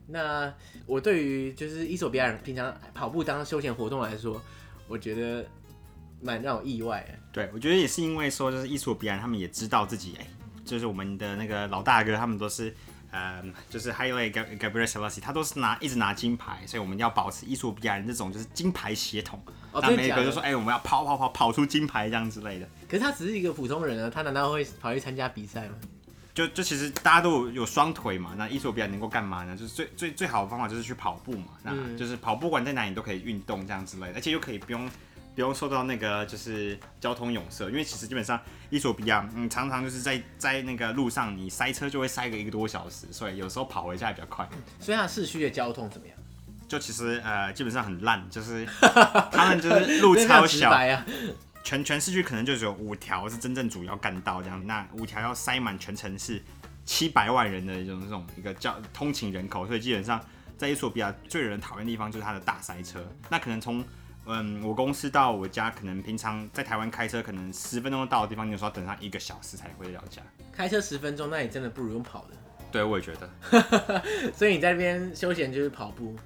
[0.06, 0.54] 那
[0.86, 4.40] 我对于就是伊索比亚人平常跑步当休闲活动来说，
[4.86, 5.44] 我觉得
[6.22, 7.18] 蛮让我意外的。
[7.32, 10.22] 对，我觉得也是因为说就是伊索比亚人他们也知道自己哎。
[10.22, 10.30] 欸
[10.70, 12.72] 就是我们的那个老大哥，他们都是，
[13.10, 19.42] 呃，就是 Haile Gabriel Selassie，他都是拿一直拿金牌，所以我们要保持衣索比亚人这种就是金牌血统。
[19.72, 22.68] 那、哦、每个人就说，哎、欸，我们要跑跑跑跑出金牌这样之类的。
[22.88, 25.74] 可是他只是一个普通人啊，他难道会跑去参加比赛吗？
[26.32, 29.56] 就就其实大家都有双腿嘛，那衣索比亚能够干嘛呢？
[29.56, 34.88] 就是最最最好的方法就是去跑步嘛，那就是跑步，不管在哪里都可以运动这样之类的，而且又可以不用。
[35.40, 44.46] 不用受到那个就是交通拥塞，因为其实基本上伊索比亚，嗯，常常就是在在那个路上，你塞车就会塞个一个多小时，所以有时候跑回家也比较快。
[44.78, 46.16] 所以它市区的交通怎么样？
[46.68, 48.66] 就其实呃基本上很烂，就是
[49.32, 50.70] 他们就是路超小，
[51.64, 56.42] 全全市区可能就只有五条是真正主要干道这样，那五条要塞满全城市
[56.84, 60.22] 七百万人的这种这种一个叫通勤人口，所以基本上
[60.58, 63.02] 在伊索比亚最惹人讨厌的地方就是它的大塞车。
[63.30, 63.82] 那可能从
[64.32, 70.22] 嗯我公司到我家，可能平常在台湾开车可能十分钟到的地方，你有时候要等上一个小时才回得了家。
[70.52, 72.36] 开车十分钟，那你真的不如用跑的。
[72.70, 74.02] 对，我也觉得。
[74.32, 76.16] 所以你在那边休闲就是跑步。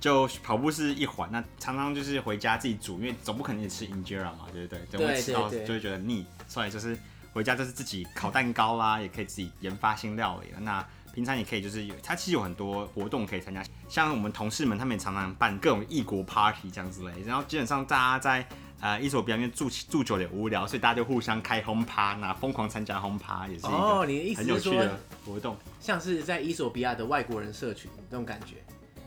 [0.00, 4.78] 就跑步是一环，那常常就是回家自己煮，因为总不可能也吃 injera 嘛，对不对？
[4.90, 6.94] 等会吃到就会觉得腻，所以就是
[7.32, 10.60] 回家就是自己烤蛋糕啦，也可以自己研发新料理了。
[10.60, 17.22] 那平常也可以就是有，它其实有很多活动可以参加，像我们同事们他们也常常办各种异国 party 这样之类。
[17.24, 18.46] 然后基本上大家在
[18.80, 28.56] 呃衣索比亚因为住住久了也无聊，所以大家就互相开轰趴，那疯狂参加轰趴也是一个很有趣的活动，像是在伊索比亚的外国人社群那种感觉。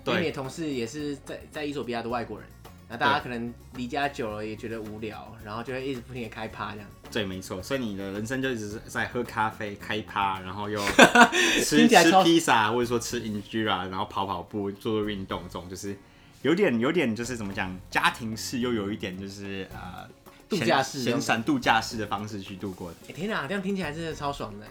[0.06, 2.48] 因为你的同事也是在在伊索比亚的外国人，
[2.88, 6.90] 那大家可能离家久了也觉得无聊，然后就会一直不停的开趴这样。
[7.12, 7.62] 对，没错。
[7.62, 10.80] 所以你的人生就一直在喝咖啡、开趴，然后又
[11.64, 15.96] 吃吃披萨，或者说吃 injera，然后跑跑步、做做运动，这种就是
[16.42, 20.08] 有点有点就是怎么讲，家庭式又有一点就是呃
[20.48, 23.14] 度假式、闲散度假式的方式去度过的。
[23.14, 24.66] 天哪，这样听起来真的超爽的。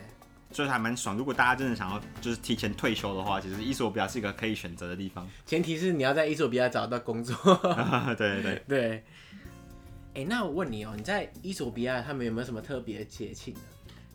[0.52, 1.16] 所以还蛮爽。
[1.16, 5.28] 如果大家真的想要就是提前退休的话，其实伊索比亚是一个可以选择的地方。
[5.44, 7.36] 前提是你要在伊索比亚找到工作。
[8.16, 9.04] 对对对对。
[10.16, 13.60] 哎、那我问你哦、你在伊索比亚他们有没有什么特别的节庆呢？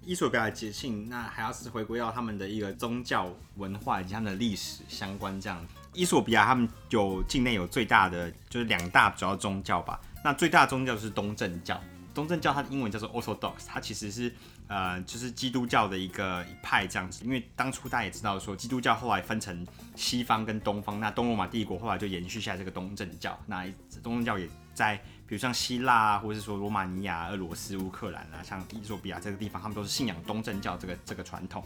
[0.04, 5.64] 伊索比亚的节庆，那还要是回归到他们的一个宗教文化以及他们的历史相关这样。
[5.94, 10.02] 伊索比亚他们有境内有最大的就是两大主要宗教吧。
[10.24, 11.80] 那最大的宗教是东正教。
[12.16, 14.34] 东正教它的英文叫做 Orthodox，它其实是
[14.68, 17.24] 呃就是基督教的一个一派这样子。
[17.24, 23.40] 因为当初大家也知道说，基督教后来分成西方跟东方，那东罗马帝国后来就延续下这个东正教。
[23.46, 23.66] 那
[24.04, 24.96] 东正教也在
[25.28, 31.64] 比如像希腊啊，或者是说罗马尼亚、俄罗斯、乌克兰啊，像伊索比亚这个地方，他们都是信仰东正教这个这个传统。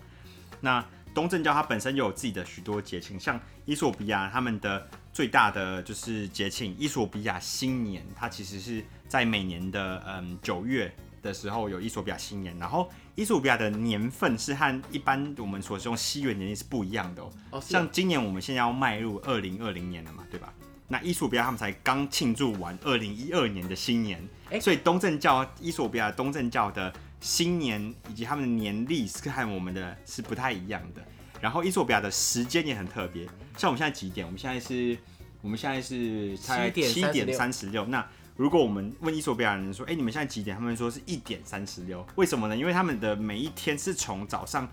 [0.61, 8.83] 那东正教它本身又有自己的许多节庆，像伊索比亚他们的最大的就是节庆伊索比亚新年，它其实是。
[9.07, 10.91] 在每年的嗯九月
[11.21, 17.31] 的时候有伊索比亚新年，然后伊索比亚的年份是和一般我们所用西元年历是不一样的哦。
[17.51, 20.51] 哦，像今年我们现在要迈入二零二零年了嘛，对吧？
[20.87, 24.21] 那伊索比亚他们才刚庆祝完二零一二年的新年，
[24.51, 31.03] 欸，所以东正教伊索比亚东正教的新年以及他们的年历是和我们的是不太一样的。
[31.41, 33.25] 然后伊索比亚的时间也很特别，
[33.57, 34.25] 像我们现在几点？
[34.25, 34.97] 我们现在是，
[35.41, 37.85] 我们现在是才七点三十六。
[37.85, 42.05] 那如果我们问伊索比亚人说：“哎、欸，你们现在几点？”他们说是一点三十六。
[42.15, 42.55] 为什么呢？
[42.55, 44.67] 因为他们的每一天是从早上，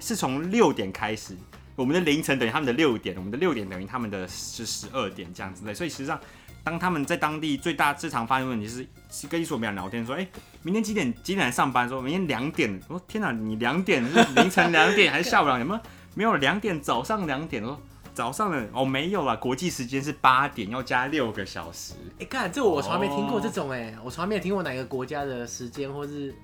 [0.00, 1.36] 是从六点开始。
[1.74, 5.74] 我们的凌晨等于他们的六点，我们的六点等于他们的是十二点这样子的。
[5.74, 6.20] 所以实际上，
[6.62, 10.26] 当他们在当地最大最常发生问题是，是跟衣索比亚聊天说：“哎、
[10.62, 12.80] 明天几点几点来上班？”说明天两点。
[12.88, 15.66] 我说：“天哪，你两点是凌晨两点还是下午两点？
[15.66, 15.80] 吗
[16.14, 16.36] 没有？
[16.36, 17.80] 两点，早上两点。”说。
[18.14, 21.94] 早上的哦，没有啦，国际时间是八点，要加六个小时。
[22.18, 26.34] 哎、欸，干，这我从来没听过这种哎、我从来没有听过哪个国家的时间或是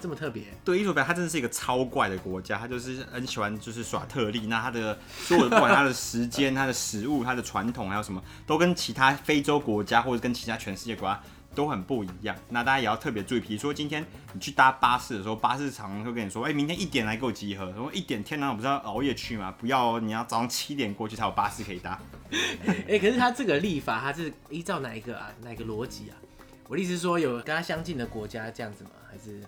[0.00, 0.44] 这么特别。
[0.64, 4.46] 对，伊索比亚它真的是一个超怪的国家，它就是很喜欢就是耍特例。
[4.46, 11.20] 那它的所有的不管它的时间、它的食物、它的传统，还有什么，都跟其他非洲国家或者跟其他全世界国家。
[11.54, 13.38] 都很不一样，那大家也要特别注意。
[13.38, 19.54] 比如说今天你去搭巴士的时候，巴士常常会跟你说：“哎、欸，明天一点来给我集合。”说一点天哪，我不是要熬夜去吗？
[19.56, 21.96] 不要，你要早上七点过去才有巴士可以搭。
[22.66, 25.30] 哎、欸，可是它这个立法，它是依照哪一个啊？
[25.44, 26.18] 哪个逻辑啊？
[26.66, 28.90] 我的意思是说，有跟它相近的国家这样子吗？
[29.08, 29.40] 还是？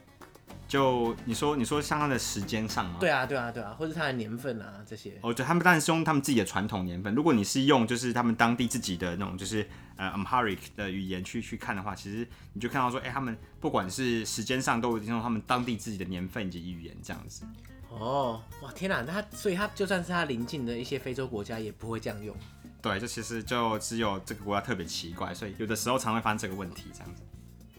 [0.69, 2.97] 就你说，你说像他的时间上吗？
[2.99, 5.13] 对啊，对啊，对啊，或者他的年份啊这些。
[5.21, 7.15] 哦，对，他们当然是用他们自己的传统年份。
[7.15, 17.45] 如果你是用就是他们当地自己的那种就是呃 Amharic 的语言去去看的话，其实你就看到说，哎、欸，他们不管是时间上都有用他们当地自己的年份以及语言这样子。
[17.89, 22.37] 哦，哇，天哪，那他所以他就算是他邻近的一些非洲国家也不会这样用。
[22.83, 27.23] 对，这其实就只有这个国家特别奇怪，所以有的时候常会发生这个问题这样子。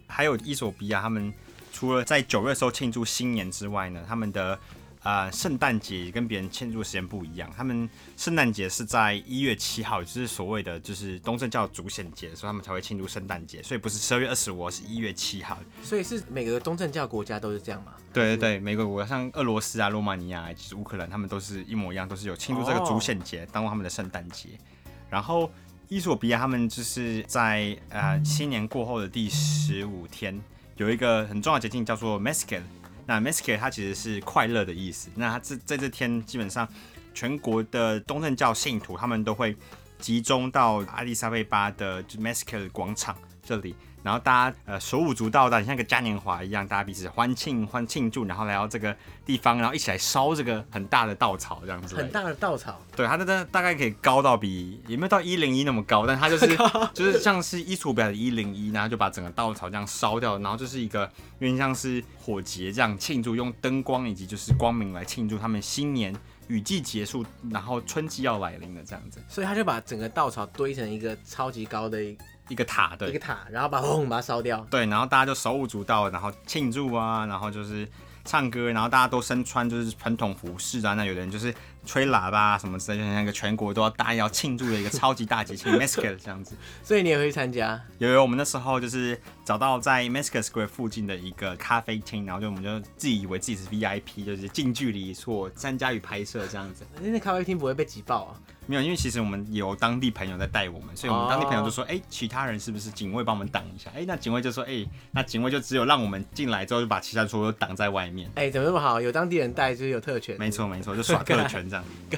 [0.08, 1.34] 还有伊索比亚他们。
[1.78, 4.60] 除了在九月的时候庆祝新年之外呢，他们的
[5.04, 7.48] 呃圣诞节跟别人庆祝时间不一样。
[7.56, 7.88] 他们
[8.18, 13.62] 圣诞节是在一月七号，就是所谓的就是东正教主显节，所以他们才会庆祝圣诞节。
[13.62, 15.56] 所以不是十二月二十五，是一月七号。
[15.84, 17.94] 所以是每个东正教国家都是这样吗？
[18.12, 24.50] 对对对，每个国家像俄罗斯啊、罗马尼亚、就是乌克兰，他们都是一模一样，都是有庆祝这个主显节当做他们的圣诞节。
[25.12, 25.48] 然后
[25.90, 30.42] 伊索比亚他们就是在呃新年过后的第十五天。
[30.78, 32.66] 有一个很重要的节庆叫做 m e s c a l
[33.08, 35.10] 那 m e s c a l 它其实是快乐的意思。
[35.16, 36.68] 那它这在这天基本上
[37.14, 39.56] 全国的东正教信徒他们都会
[39.98, 43.76] 集中到阿迪萨贝巴的 m e s c a l 广场这里。
[44.08, 51.94] 然后大家呃手舞足蹈的，像一个嘉年华一样，大家彼此欢庆欢庆祝，然后来到这个地方，然后一起来烧这个很大的稻草，这样子。
[51.94, 52.82] 很大的稻草。
[52.96, 56.48] 对，它的大概可以高到比也没有到一零一那么高，但它就是
[56.96, 61.02] 就是像是衣索比亚的一零一，然后就把整个稻草这样烧掉，然后就是一个
[61.40, 66.16] 有点像是火节这样庆祝，用灯光以及就是光明来庆祝他们新年
[66.48, 69.22] 雨季结束，然后春季要来临的这样子。
[69.28, 72.00] 所以他就把整个稻草堆成一个超级高的
[72.50, 72.56] 一。
[72.56, 77.88] 个塔，对，一个塔，然后把轰把它烧掉，对，然后大家就手舞足蹈，然后庆祝啊，然后就是
[78.26, 81.54] 唱歌，然后大家都身穿就是传统服饰啊，那有的人就是。
[81.88, 86.56] 吹喇叭啊什么之类，就像一个全国都要大要庆祝的一个超级大节庆 Mesquite 这样子。
[86.84, 87.82] 所以你也会参加？
[87.98, 96.86] 有有，我们那时候就是找到在 Mesquite Square 附近的一个咖啡厅，然后就我们就自己以为自己是 VIP，就是近距离做参加与拍摄这样子。
[97.02, 98.36] 那咖啡厅不会被挤爆啊？
[98.70, 109.00] 没有，因为其实我们有当地朋友在带我们，所以我们当地朋友就说：“哎、其他人是不是警卫帮我们挡一下？”哎、欸，那警卫就说：“哎、欸，那警卫就只有让我们进来之后，就把其他所有挡在外面。”哎，怎么那么好？
[109.00, 110.36] 有当地人带就是有特权。
[110.38, 112.18] 没错没错，就耍 特权这样子。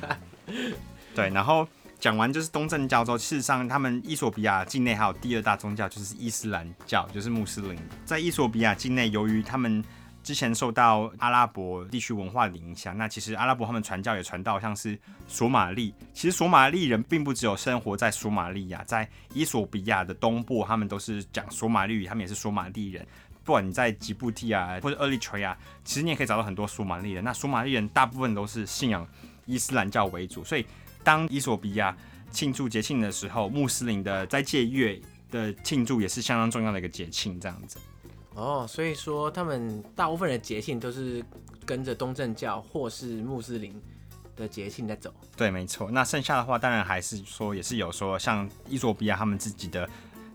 [1.15, 1.67] 对，然后
[1.99, 7.77] 讲完就是东正教之后，事实上他们伊索比亚境内还有第二大宗教，就是伊斯兰教，就是穆斯林。
[8.05, 9.83] 在伊索比亚境内，由于他们
[10.23, 15.93] 之前受到阿拉伯地区文化的影响，那其实阿拉伯他们传教也传到像是索马利。
[16.13, 23.05] 其实索马利人并不只有生活在索马利亚，在伊索比亚的东部，他们都是讲索马利语，他们也是索马利人。
[23.43, 27.23] 不管你在吉布提啊，或者厄立垂啊，其实你也可以找到很多索马利人。
[27.23, 29.07] 那索马利人大部分都是信仰
[29.49, 30.63] 伊斯兰教为主，所以
[31.03, 31.97] 当伊索比亚
[32.31, 37.79] 庆祝节庆的时候，穆斯林的斋戒月的庆祝也是相当重要的一个节庆，这样子。
[38.35, 41.25] 哦，所以说他们大部分的节庆都是
[41.65, 43.73] 跟着东正教或是穆斯林
[44.35, 45.11] 的节庆在走。
[45.35, 45.89] 对，没错。
[45.91, 49.89] 那剩下的话，当然还是说也是有说像伊索比亚他们自己的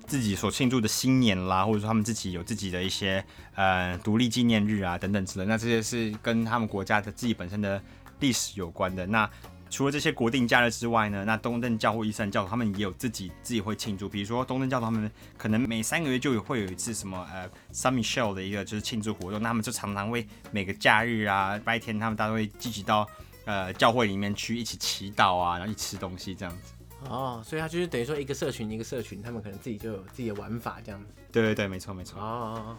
[0.05, 3.24] 自己所庆祝的新年啦，或者说他们自己有自己的一些
[3.55, 5.46] 呃独立纪念日啊等等之类。
[5.46, 7.81] 那这些是跟他们国家的自己本身的。
[8.20, 9.07] 历史有关的。
[9.07, 9.29] 那
[9.70, 23.09] 除了这些国定假日之外呢，那东正教或伊斯兰教他们也有自己自己会庆祝，比如说东正教他们可能每三个月就有会有一次什么呃 Summit Shell 的一个就是庆祝活动，那他们就常常会每个假日啊白天他们大家都会聚集到
[23.46, 26.72] 呃教会里面去一起祈祷啊，然后一起吃东西这样子。
[27.09, 31.09] 哦，所以他就是等于说一个社群一个社群，他们可能自己就有自己的玩法这样子。
[31.33, 32.20] 对对对，没错没错。
[32.20, 32.77] 哦，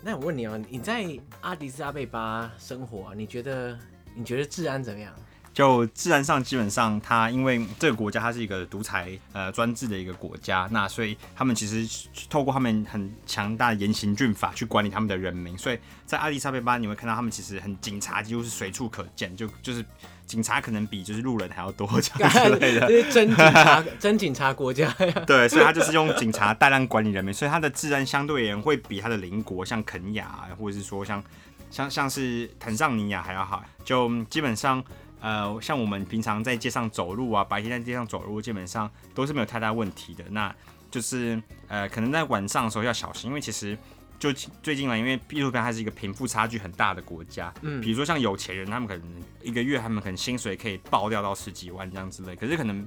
[0.00, 1.04] 那我问你哦，你在
[1.40, 3.76] 阿迪斯阿贝巴生活啊，你觉得？
[4.20, 5.10] 你觉得治安怎么样？
[5.52, 19.84] 就治安上，基本上它因为这个国家它是一个独裁呃专制的一个国家，那所以他们其实透过他们很强大的严刑峻法去管理他们的人民，所以在阿迪萨贝巴你会看到他们其实很警察几乎是随处可见，就 就是
[20.24, 25.24] 警察可能比就是路人还要多这样之类的，这是真警察真警察国家呀。
[25.26, 31.22] 对，所以他就是用警察大量管理人民，所以他的治安相对而言会比他的邻国像肯亚或者是说像。
[31.70, 34.82] 像像是坦桑尼亚还要好，就基本上，
[35.20, 40.24] 呃，像我们平常在街上走路啊，白天在街上走路，基本上都是没有太大问题的。
[40.30, 40.54] 那
[40.90, 43.78] 就是，呃，可能在晚上的时候要小心，因为其实
[44.18, 52.84] 就最近来，因为秘鲁边还是一个贫富差距很大的国家，嗯，比如说像有钱人，他们可能一个月他们可能薪水可以爆掉到十几万这样之类，可是可能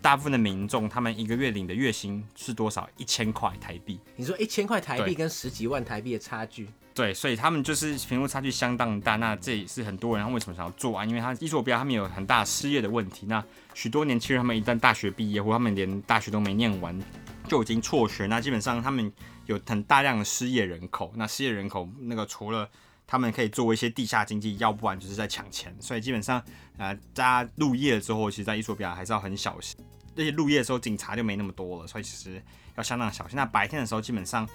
[0.00, 2.88] 大部分的民众他们一个月领的月薪是多少？
[2.96, 3.98] 一千块台币。
[4.14, 6.68] 你说一千块台币跟十几万台币的差距？
[7.00, 11.02] 对，所以他们就是贫富差距相当大，那这也是很多人他为什么想要做啊？
[11.02, 16.94] 因为他伊索比亚他们有很大失业的问题，那许多年轻人他们一旦大学毕业，或他们连大学都没念完
[17.48, 19.10] 就已经辍学，那基本上他们
[19.46, 22.68] 有很大量的失业人口，那失业人口那个除了
[23.06, 26.44] 他们可以做一些地下经济，要不然就是在抢钱，所以基本上
[26.76, 29.82] 呃，大家入夜之后，其实在伊索比亚还是要很小心，
[30.18, 32.42] 而且入夜的时候警察就没那么多了，所以其实
[32.76, 33.38] 要相当小心。
[33.38, 34.46] 那白天的时候，基本上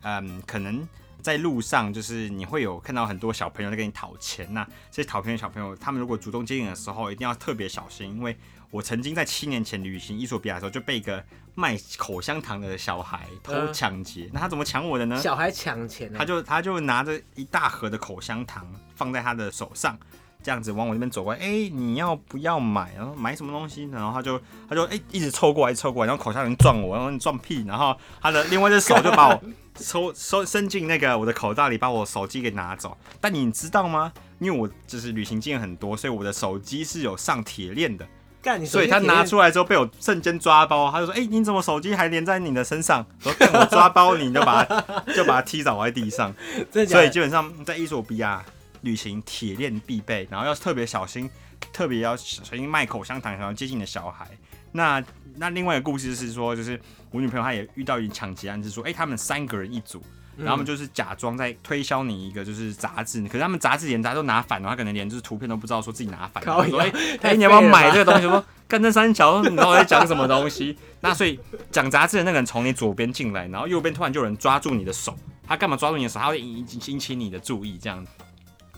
[0.00, 0.88] 嗯可能。
[1.20, 4.52] 在路上，就是你会有看到很多小朋友在跟你讨钱。
[4.52, 8.08] 那这些讨钱的小朋友，他们如果主动接近的时候，一定要特别小心。
[8.08, 8.36] 因为
[8.70, 14.24] 我曾经在七年前旅行伊索比亚的时候，就被一个卖口香糖的小孩偷抢劫。
[14.24, 15.20] 呃、 那他怎么抢我的呢？
[15.20, 19.98] 小孩抢钱、啊，他就他就拿着一大盒的口香糖放在他的手上。
[20.42, 22.92] 这样子往我这边走过来，哎、欸，你要不要买？
[22.96, 23.88] 然后买什么东西？
[23.92, 29.42] 然后他就他就哎、欸、一直凑过来凑过来，然后口香糖撞我，然后你撞屁，然后他的另外一只手就把我
[29.74, 32.96] 抽 收伸进那个我的口袋里，把我手机给拿走。
[33.20, 34.12] 但你知道吗？
[34.38, 38.06] 因为我就是旅行经验很多，所以我的手机是有上铁链的。
[38.42, 44.80] 干你，所以他拿出来之后被我瞬间抓包，他就说：“哎、欸，你怎么手机还连在你的身上？”我说：“干我抓包你，你就把它
[45.12, 46.34] 就把它踢倒在地上。
[46.88, 48.42] ”所以基本上在伊索比亚。
[48.82, 51.28] 旅行铁链必备，然后要特别小心，
[51.72, 54.28] 特别要小心卖口香糖然后接近你的小孩。
[54.72, 55.02] 那
[55.36, 60.02] 那另外一个故事是说，就是我女朋友她也遇到一抢劫案，就是说，哎、欸，他们三个人一组。
[60.36, 66.66] 然后他们就是假装在推销你一个就是杂志，可是他们杂志连杂志都拿反了，他可能连就是图片都不知道，说自己拿反了。
[66.66, 68.26] 说哎哎，你要不要买这个东西？
[68.26, 70.78] 说干这三小，你知道我在讲什么东西？
[71.00, 71.38] 那所以
[71.70, 75.14] 讲杂志的那个人从你左边进来，然后右边突然就有人抓住你的手，
[75.46, 76.18] 他干嘛抓住你的手？
[76.18, 78.06] 他会引引引起你的注意，这样。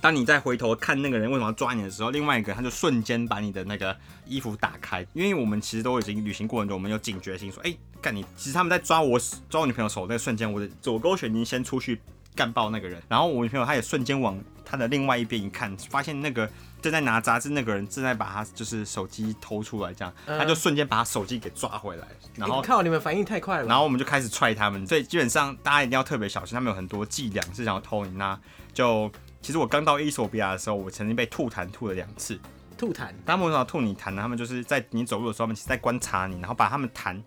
[0.03, 3.97] 当你再回头看那个人为什么要抓你的时候，另外一个他就瞬间把你的那个
[4.27, 8.27] 衣服打开，因为我们其实都已经旅行过程中，我们有警觉性，说，哎，干你！
[8.37, 9.17] 其实他们在抓我
[9.49, 12.01] 抓我女朋友手那个瞬间，我的左勾拳已经先出去
[12.35, 16.51] 干爆那个人，然后我女朋友她也瞬间往她的另外一边一看，发现那个
[16.83, 28.37] 正在拿杂志那个人正在把他就是手机偷出来，这样，他就瞬间把他手机给抓回来，然后靠，你们反应太快了，然后我们就开始踹他们，所以基本上大家一定要特别小心，他们有很多伎俩是想要偷你，那
[28.75, 29.09] 就。
[29.43, 32.39] 其实我刚到伊索比亚的时候，我曾经被吐痰吐了两次。
[32.79, 33.09] 吐痰？
[33.27, 34.23] 他们为什吐你痰呢？
[34.23, 37.21] 他们就是在你走路的时候，他们其实在观察你，然后把他们痰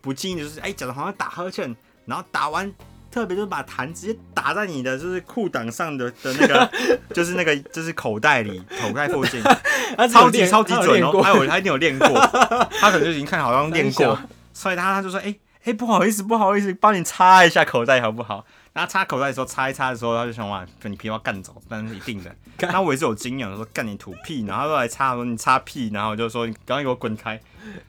[0.00, 1.74] 不经意就是哎，假装好像打呵欠，
[2.04, 2.70] 然后打完，
[3.10, 6.70] 特别就是把痰直接打在你的就是裤裆上的的那个，
[7.14, 9.42] 就是那个就是口袋里口袋附近，
[10.10, 11.22] 超级超级准哦。
[11.22, 12.08] 还有他一定有练过，
[12.80, 14.18] 他可能就已经看好像练过，
[14.52, 15.34] 所以他他就说哎
[15.64, 18.44] 哎不好意思不好意思，帮你擦一下口袋好不好？
[18.72, 22.34] 然后插口袋的时候，擦一擦的时候，他就想哇，把你皮包干走，但是一定的。
[22.60, 27.38] 那我也是有经验，说干你土屁，然后又来擦，说你擦屁，然后我就说你赶快给我滚开。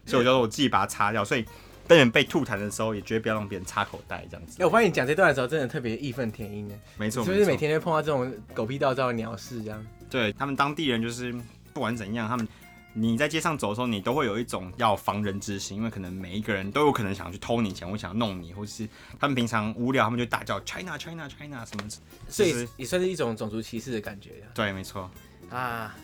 [0.06, 1.24] 所以我就说我自己把它擦掉。
[1.24, 1.46] 所以
[1.88, 4.58] 当人被吐痰的时候，也绝对不要让别人插口袋这样子。
[4.62, 6.76] 哎，我发现你讲这段的时候，真的特别义愤填膺的。
[6.98, 9.86] 没错，就是每天都碰到这种狗屁倒灶的鸟事这样。
[10.10, 11.34] 对他们当地人，就是
[11.74, 12.46] 不管怎样，他们。
[12.94, 18.88] 你在街上走的时候，你都会有一种要防人之心，因为可能每一个人都有可能想去偷你钱，或想要弄你，或是
[19.20, 21.90] 他们平常无聊，他们就大叫 China China China 什么，
[22.30, 24.44] 所以也算是一种种族歧视的感觉。
[24.54, 25.10] 对，没错。
[25.50, 25.96] 啊，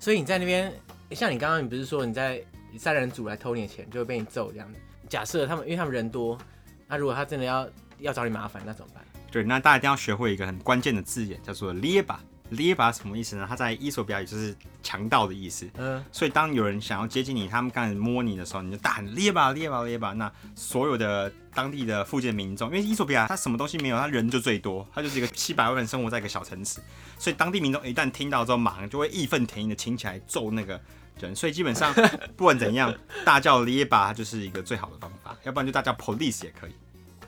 [0.00, 0.72] 所以你在那边，
[1.10, 2.42] 像你刚刚你不是说你在
[2.76, 4.78] 三人组来偷你的钱，就会被你揍这样子？
[5.08, 6.38] 假设他们，因为他们人多，
[6.86, 7.68] 那如果他真的要
[8.00, 9.04] 要找你麻烦，那怎么办？
[9.30, 12.24] 对，那大家一定要学会一个很关键的字眼，叫做咧吧。
[12.50, 13.46] 咧吧什么意思呢？
[13.48, 15.68] 他在伊索比亚也就是强盗的意思。
[15.76, 20.12] 嗯，所以当有人想要接近你，他们刚始摸你的时候，你就大喊咧吧咧吧咧吧。
[20.14, 26.80] 那所有的当地的附近民众，因为伊索比亚它什么东西没有，它人就最多，它就是一个七百万人生活在一个小城市，
[27.18, 30.80] 所以当地民众一旦听到之后，马上就会义愤填膺的挺起来揍那个
[31.20, 31.34] 人。
[31.36, 31.92] 所以基本上
[32.36, 32.94] 不管怎样，
[33.24, 36.72] 大叫咧吧就是一个最好的方法，要不然就大叫 police 也可以。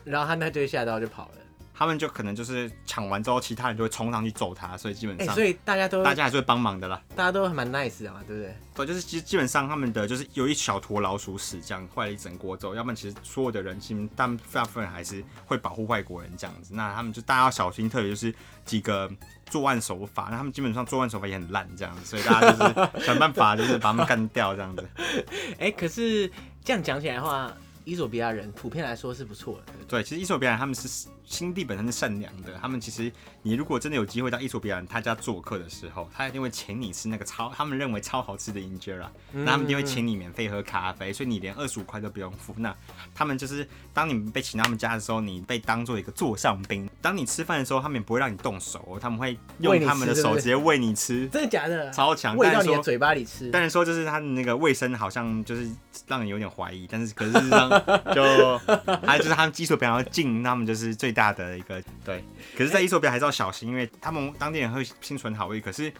[0.03, 1.33] 然后他那就吓到就跑了。
[1.81, 7.01] 他们就可能就是抢完之后，其他人就会冲上去揍他，所以基本上，所以大家都大家还是会帮忙的啦。
[7.15, 8.55] 大家都蛮 nice 的嘛，对不对？
[8.75, 14.37] 对，就是基基本上他们的就是有一小坨老鼠屎这样坏了一整锅粥，要不然其实所有的人，其实大部
[14.69, 16.75] 分人还是会保护外国人这样子。
[16.75, 18.31] 那他们就大家要小心，特别就是
[18.63, 19.11] 几个
[19.47, 22.57] 作案手法，那他们基本上作案手法也很烂这样子，所以大家就
[22.99, 24.87] 是想办法就是把他们干掉这样子。
[25.57, 26.31] 哎、欸，可是
[26.63, 27.51] 这样讲起来的话。
[27.83, 29.73] 伊索比亚人普遍来说是不错的。
[29.87, 32.53] 对，其实伊索比亚人他们是心地本身是善良的。
[32.61, 33.11] 他们其实，
[33.41, 42.53] 你如果真的有机会到衣索比亚人他家做客的时候，他一定会请你吃那个超他们认为超好吃的 injera，那他们一定会请你免费喝咖啡，所以你连二十五块都不用付。
[42.57, 42.75] 那
[43.15, 46.89] 他们就是当你被请到他们家的时候，你被当做一个座上宾。
[47.01, 51.27] 当你吃饭的时候，他们也不会让你动手，他们会用他们的手直接喂你吃。
[51.29, 51.89] 真的假的？
[51.91, 53.49] 超强，喂到你的嘴巴里吃。
[53.51, 55.69] 但是说就是他的那个卫生好像就是
[56.07, 57.69] 让人有点怀疑，但是可是让。
[58.15, 58.57] 就
[59.05, 62.23] 还有就是他们基础比较近，他们就是最大的一个对。
[62.57, 65.59] 可是，在衣索比亚还是要小心，因为他们当地人会心存好意。
[65.59, 65.91] 可是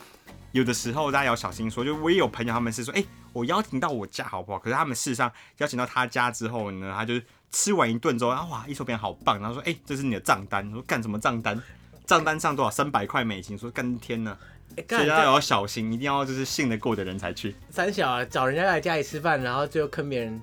[0.54, 4.60] 有的时候大家要小心说，就我也有朋友，他们是说，哎、欸，我邀请到我家好不好？
[4.60, 7.16] 可是他们事实上邀请到他家之后呢，他就
[7.52, 10.72] 吃完一顿之后，啊哇，衣索比亚好棒，然后说，哎、欸，这是你的账单。
[10.72, 11.62] 说干什么账单？
[12.06, 12.72] 账单上多少？
[12.72, 13.58] 三百块美金。
[13.58, 14.38] 说干天呐。
[14.78, 17.54] 欸、所以大家要小心，一定要就是信得过的人才去。
[17.70, 20.42] 三小啊，找人家来家里吃饭，然后最后坑别人。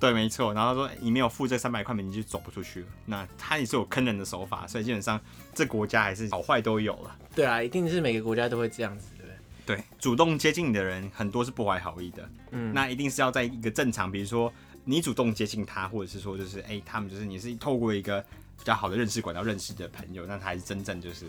[0.00, 0.54] 对，没错。
[0.54, 2.86] 然后说你没有付这三百块美金，就走不出去了。
[3.04, 5.20] 那他也是有坑人的手法，所以基本上
[5.54, 7.16] 这国家还是好坏都有了。
[7.34, 9.28] 对啊，一定是每个国家都会这样子，对不
[9.66, 9.76] 对？
[9.76, 12.28] 对，主动接近你的人很多是不怀好意的。
[12.52, 14.50] 嗯，那一定是要在一个正常，比如说
[14.84, 18.20] 你主动接近他，或者是说就是哎，他们就是你是透过一个
[18.58, 21.26] 比较好的认识管道认识的朋友，那他还是真正就是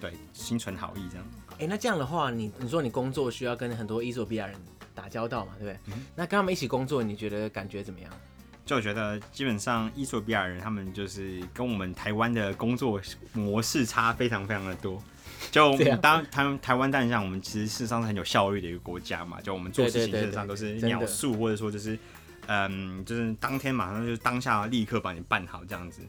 [0.00, 1.26] 对心存好意这样。
[1.60, 4.56] 哎，那这样的话，你你说你工作需要跟很多伊索比亚人
[4.94, 5.78] 打交道嘛，对不对？
[5.94, 8.10] 嗯、那跟他们一起工作，你觉得感觉怎么样？
[8.64, 12.98] 就我觉得基本上伊索比亚人他们就是跟我们台湾的工作
[13.34, 15.02] 模式差非常非常的多。
[15.50, 21.98] 就当台湾台湾，但像我们其实事实上是很有效率的一个国家嘛，就我们做事情事实上都是秒速，或者说就是
[22.46, 26.00] 嗯，就是当天马上就是当下立刻把你办好这样子。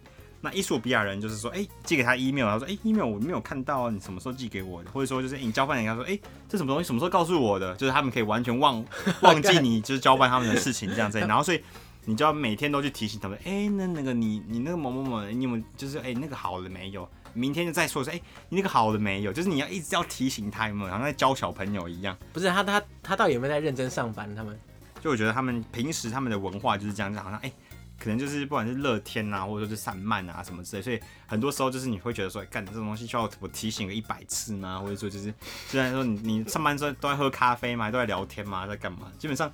[0.45, 4.91] 那伊索比亚人就是说，哎、欸，寄给他 email，他说，哎、欸，email 我没有看到，你什么时候寄给我的？
[4.91, 7.75] 或者说就是、欸、你交换人家说，哎、欸，这什么东西什么时候告诉我的？
[7.75, 8.85] 就是他们可以完全忘
[9.21, 11.59] 忘记你就是交办他们的事情这样子，然后所以
[12.05, 17.09] 你就要每天都去提醒他们，哎、欸，那那个你你那个某某某，你有就是哎、欸、那个好了没有？
[17.33, 19.33] 明天就再说说，哎、欸，你那个好了没有？
[19.33, 22.15] 就是你要一直要提醒他有没有，好像在教小朋友一样。
[22.31, 24.33] 不是他他他到底有没有在认真上班？
[24.35, 24.57] 他们
[25.01, 27.47] 就我觉得他们平时他们的文化就是这样子，好像哎。
[27.47, 27.53] 欸
[27.99, 34.79] 可能就是不管是乐天啊，或者说是散漫啊什么之类，所以很多时候就是你会觉得说，干、欸、这种东西需要我提醒个一百次吗？
[34.79, 35.33] 或者说就是
[35.67, 39.11] 虽然说你你上班时候都在喝咖啡嘛，都在聊天嘛，在干嘛？
[39.17, 39.51] 基本上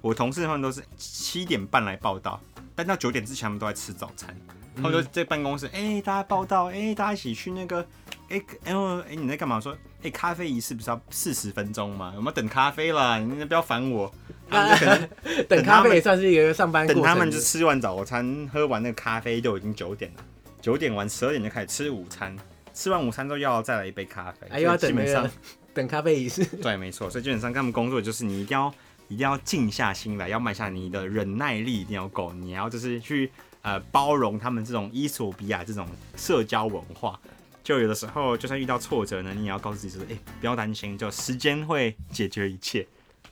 [0.00, 2.40] 我同事他们都是七点半来报道，
[2.74, 4.36] 但到九点之前他们都在吃早餐。
[4.76, 7.80] 他们就在办公室，哎、欸，大家报道，哎、欸，大家一起去那个，
[8.28, 9.60] 哎、欸，哎、欸，哎、欸，你在干嘛？
[9.60, 12.12] 说，哎、欸，咖啡仪式不是要四十分钟吗？
[12.16, 14.12] 我们等咖啡啦，你不要烦我。
[14.48, 15.08] 他们可能
[15.48, 16.86] 等咖啡也算是一个上班。
[16.86, 20.24] 等他们就吃完早餐，喝完那个咖啡，就已经九点了。
[20.60, 22.36] 九点完，十二点就开始吃午餐。
[22.72, 24.46] 吃完午餐之后，要再来一杯咖啡。
[24.50, 25.30] 还要等那个
[25.74, 26.44] 等咖啡仪式。
[26.62, 27.08] 对，没错。
[27.10, 28.72] 所以基本上，他们工作就是你一定要
[29.08, 33.30] 一定要静下心来，要迈下你的忍耐力一定要够，你要就是去
[33.62, 35.86] 呃包容他们这种伊索比亚这种
[36.16, 37.18] 社交文化。
[37.62, 42.86] 就有的时候，就算遇到挫折呢，你也要告诉自己说，哎、欸，不要担心，就时间会解决一切。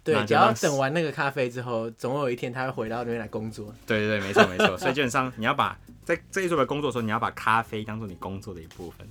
[0.04, 3.72] 对，只要等完那个咖啡之后，总有一天他会回到那边来工作。
[3.86, 4.76] 对对对，没错没错。
[4.78, 9.08] 所以基本上你要把在这一周的工作的时候，你要把咖啡当做你工作的一部分。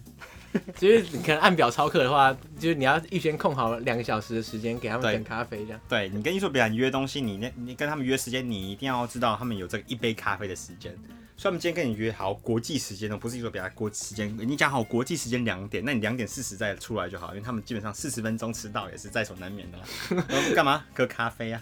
[0.75, 5.79] 其 实你可能按表操课的话，就是你要预先空好两个小时的时间给他们等咖啡这样。
[5.87, 10.93] 对，对你跟艺术比亚约东西，你那你跟他们约时间，你一定要知道他们有这个一杯咖啡的时间。
[11.41, 19.79] 所以我们今天跟你约好国际时间呢，不是说比较国际时间，你讲好国际时间两点，那你两点四十再出来就好，因为他们基本上四十分钟迟到也是在所难免的。
[20.29, 20.85] 然后干嘛？
[20.93, 21.59] 喝咖啡啊，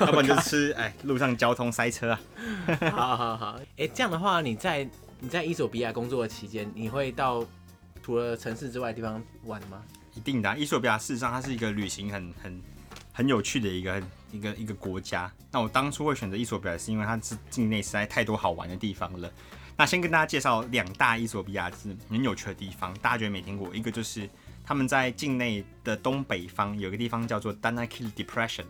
[0.00, 2.20] 要不然就吃哎路上交通塞车啊。
[2.90, 4.88] 好好好，哎、欸，这样的话你在
[5.20, 7.44] 你在伊索比亚工作的期间，你会到
[8.02, 9.82] 除了城市之外的地方玩吗？
[10.14, 12.62] 一定的、啊，伊索比亚事实上它是一个旅行很很
[13.18, 14.00] 很有趣的一个。
[14.30, 19.32] 一个一个国家，那我当初会选择伊索比亚，是因为它是境内实在太多好玩的地方了。
[19.74, 23.74] 那先跟大家介绍两大伊索比亚是很有趣的地方，大家觉得没听过？
[23.74, 24.28] 一个就是
[24.66, 28.66] 他们在境内的东北方有一个地方叫做 Danakil Depression，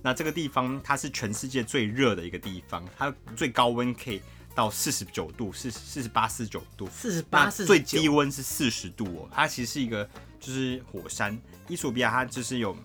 [0.00, 4.22] 那这个地方它是全世界最热的一个地方，它最高温可以
[4.54, 9.28] 到四十九度，四四十八、四十九度，四十八、四，最低温是四十度哦。
[9.32, 11.36] 它其实是一个就是火山，
[11.66, 12.76] 伊索比亚它就是有。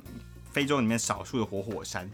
[0.55, 2.09] 非洲里面少数的活火山，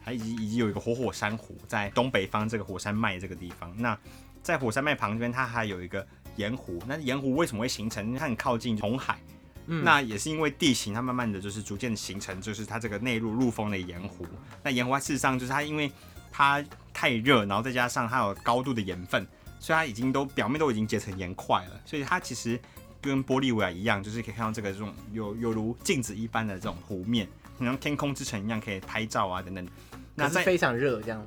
[0.00, 3.72] 还以及以及有一个活火山湖在东北方这个火山脉这个地方。
[3.78, 3.96] 那
[4.42, 6.82] 在火山脉旁边，它还有一个盐湖。
[6.88, 8.04] 那盐湖为什么会形成？
[8.04, 9.20] 因为它很靠近红海。
[9.66, 14.26] 嗯，那也是因为地形，它慢慢的就是逐渐形成，就是它这个内陆陆风的盐湖。
[14.64, 15.88] 那盐湖它事实上就是它，因为
[16.32, 16.60] 它
[16.92, 19.24] 太热，然后再加上它有高度的盐分，
[19.60, 21.80] 所以它已经都表面都已经结成盐块了。
[21.84, 22.58] 所以它其实
[23.00, 27.28] 跟玻利维亚一样，就是可以看到这个这种有有如镜子一般的这种湖面。
[27.58, 29.68] 像天空之城一样可以拍照啊等等，
[30.14, 31.26] 那是非常热这样，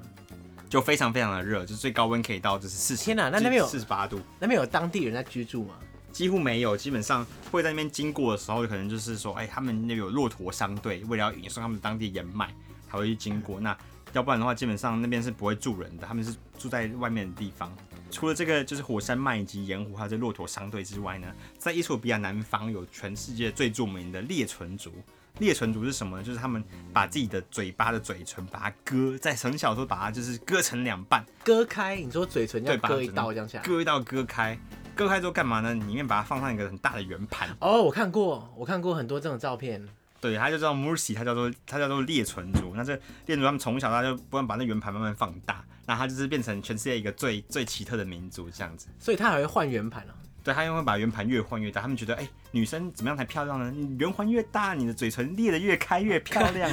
[0.68, 3.06] 就非常非常的热，就是最高温可以到就是四十。
[3.06, 5.76] 天哪，那那边有四十八度，那边有当地人在居住吗？
[6.12, 12.52] 几乎没有，基本上会在那边经过的时候，可能就是说，哎、欸，他们那边有骆驼商队，为了要引送他们当地盐麦，
[12.90, 13.60] 才会去经过。
[13.60, 13.78] 那
[14.14, 17.72] 要不然的话，基本上那边是不会住人的，他们是住在外面的地方。
[18.10, 24.92] 除了这个就是火山脉以及盐湖还有这骆驼商队之外呢，在伊索比亚南方有全世界最著名的列唇族。
[25.40, 26.24] 裂唇族是什么呢？
[26.24, 31.96] 就是他们把自己的嘴巴的嘴唇把它割，在很小的时候把它就是割成两半，割开。
[31.96, 34.58] 你说嘴唇要割一刀这样下来，割一刀割开，
[34.96, 35.74] 割开之后干嘛呢？
[35.74, 37.50] 里面把它放上一个很大的圆盘。
[37.60, 39.88] 哦，我看过，我看过很多这种照片。
[40.20, 42.74] 对，他就叫 Mursi，它叫做它叫做裂唇族。
[42.76, 42.94] 那这
[43.28, 48.88] 裂唇族他们从小他就不断把那圆盘慢慢放大，那它就是变成全世界一个最最奇特的民族这样子。
[48.98, 50.16] 所以他还会换圆盘啊。
[50.48, 53.70] 对，他因为把圆盘越换越大，他们觉得，哎、欸，女生怎么样才漂亮呢？
[54.00, 56.72] 圆环越大，你的嘴唇裂的越开越 漂亮。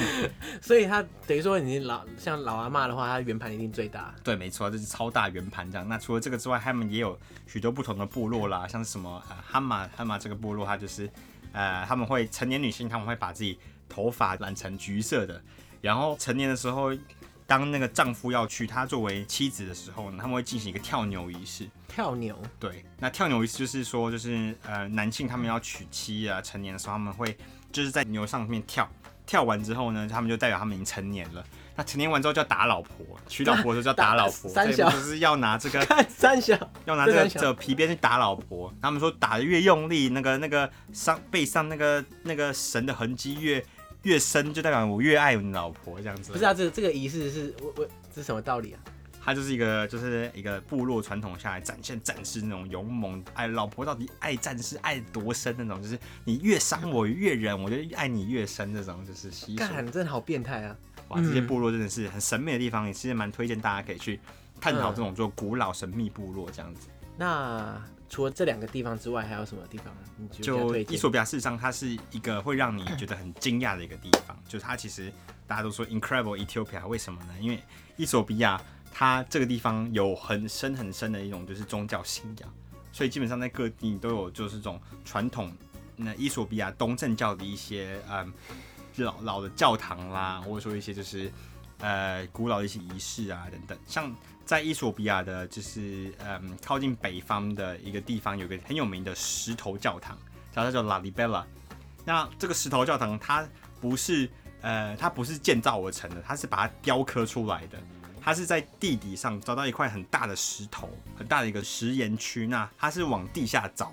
[0.61, 4.15] 所以他等于说，你老像老阿妈的话，她圆盘一定最大。
[4.23, 5.85] 对，没错，这是超大圆盘这样。
[5.89, 11.09] 那除了这个之外，他们也有许多不同的部落啦，像是什么呃哈马哈马这个部落，它就是
[11.51, 13.59] 呃他们会成年女性，他们会把自己
[13.89, 15.41] 头发染成橘色的，
[15.81, 16.93] 然后成年的时候。
[17.47, 21.69] 当那个丈夫要娶她作为妻子的时候呢，他们会进行一个跳牛仪式。
[21.87, 22.37] 跳牛？
[22.59, 27.37] 对，那跳牛仪式就是说，就是呃，男性他们要娶妻啊，成年的时候他们会
[27.71, 28.89] 就是在牛上面跳，
[29.25, 31.45] 跳完之后呢，他们就代表他们已经成年了。
[31.77, 38.73] 那成年完之后就要打老婆，娶老婆的时候就要打老婆，三小就是要拿这个 三小，要拿这个这皮鞭去打老婆。
[38.81, 43.63] 他们说打的越用力，那个那个上背上那个那个神的痕迹越。
[44.05, 46.31] 越深就代表我越爱你老婆这样子。
[46.31, 48.79] 不是啊，这个这个仪式是我我这是什么道理啊？
[49.21, 59.57] 它就是一个就是一个部落传统下来展现战士那种勇猛，哎老婆到底爱战士爱多深那种，就是你越伤我越忍，我就爱你越深这种，就是习俗。
[59.57, 60.77] 干，真的好变态啊！
[61.07, 64.19] 哇，这些部落真的是很神秘的地方，也其实蛮推荐大家可以去
[64.61, 66.87] 探讨这种做古老神秘部落这样子。
[67.01, 67.81] 嗯、那
[68.15, 69.93] 除了这两个地方之外，还有什么地方？
[70.15, 75.11] 你就伊索比亚，事实上它是一个会让你觉得很惊讶的一个地方，就是它其实
[75.45, 77.33] 大家都说 Incredible Ethiopia，为什么呢？
[77.41, 77.61] 因为
[77.97, 78.61] 伊索比亚。
[78.97, 82.49] 它这个地方有很深很深的一种就是宗教信仰，
[82.93, 85.51] 所以基本上在各地都有就是这种传统
[85.97, 88.31] 那伊索比亚东正教的一些嗯
[88.95, 91.29] 老老的教堂啦，或者说一些就是
[91.79, 93.77] 呃古老的一些仪式啊等等。
[93.85, 94.15] 像
[94.45, 100.17] 在伊索比亚的就是嗯靠近北方的一个地方，有个很有名的石头教堂，
[100.53, 101.45] 叫它叫拉里贝拉。
[102.05, 103.47] 那这个石头教堂它
[103.81, 104.29] 不是
[104.61, 107.77] 呃它不是建造而成的，它是把它雕刻出来的。
[108.21, 112.47] 它是在地底上找到一块很大的石头，很大的一个石岩区。
[112.47, 113.89] 那它是往地下凿，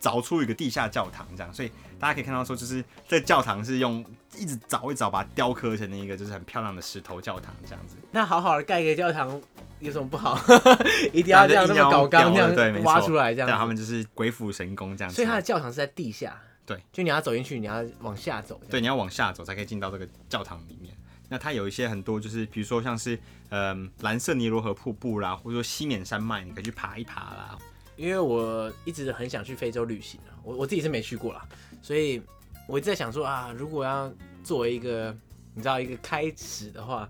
[0.00, 1.52] 凿出一个地下教堂，这样。
[1.52, 4.04] 所以大家可以看到说，就是这教堂是用
[4.36, 7.96] 一直凿一凿把它雕刻成一个就是很漂亮的石头教堂这样子。
[8.12, 9.42] 那好好的盖一个教堂
[9.82, 10.38] 有什么不好？
[11.12, 13.48] 一定要这样这么搞刚这样对，挖出来这样。
[13.48, 15.12] 对，他们就是鬼斧神工这样。
[15.12, 16.40] 所以他的教堂是在地下。
[16.64, 18.60] 对，就你要走进去，你要往下走。
[18.70, 20.94] 对，你要往下走才可以进到这个教堂里面。
[21.28, 23.18] 那它有一些很多，就是比如说像是，
[23.48, 27.58] 嗯，蓝色尼罗河瀑布啦，或者说西缅山脉，你可以去爬一爬啦。
[27.96, 31.44] 因为我一直很想去非洲旅行啊，我我自己是没去过啦，
[31.82, 32.22] 所以
[32.68, 34.12] 我一直在想说啊，如果要
[34.44, 35.14] 作为一个
[35.54, 37.08] 你知道一个开始的话，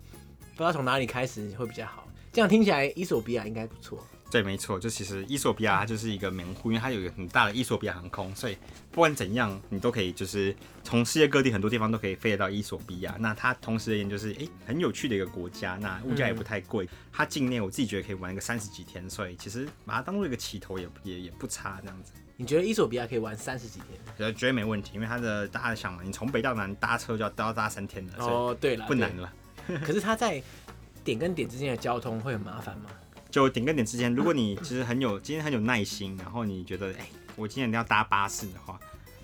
[0.52, 2.08] 不知道从哪里开始会比较好。
[2.32, 4.02] 这样听起来，伊索比亚应该不错。
[4.30, 8.56] 对，没错，就其实伊索比亚它就是一个门户，因为它有一个很大的伊索比亚航空，所以
[8.90, 13.14] 不管怎样，你都可以就是从世界各地很多地方都可以飞得到伊索比亚。
[13.20, 16.88] 那它同时而言就是诶很有趣的一个国家，那物价也不太贵。
[17.12, 22.12] 它境内我自己觉得可以玩一个三十几天，所以其实把它当做一个起头也也也不差这样子。
[22.38, 23.80] 你觉得伊索比亚可以玩三十几
[24.16, 24.34] 天？
[24.34, 28.14] 觉得没问题，因为它的大家想嘛，你从北到南搭车就要搭三天了。
[28.24, 29.30] 哦，对了，不难了。
[29.84, 30.42] 可是它在
[31.04, 32.90] 点跟点之间的交通会很麻烦吗？
[33.30, 38.78] 就点跟点之间，如果你其实很有 今天很有耐心，然后你觉得哎、欸，我今天一定要搭巴士的话，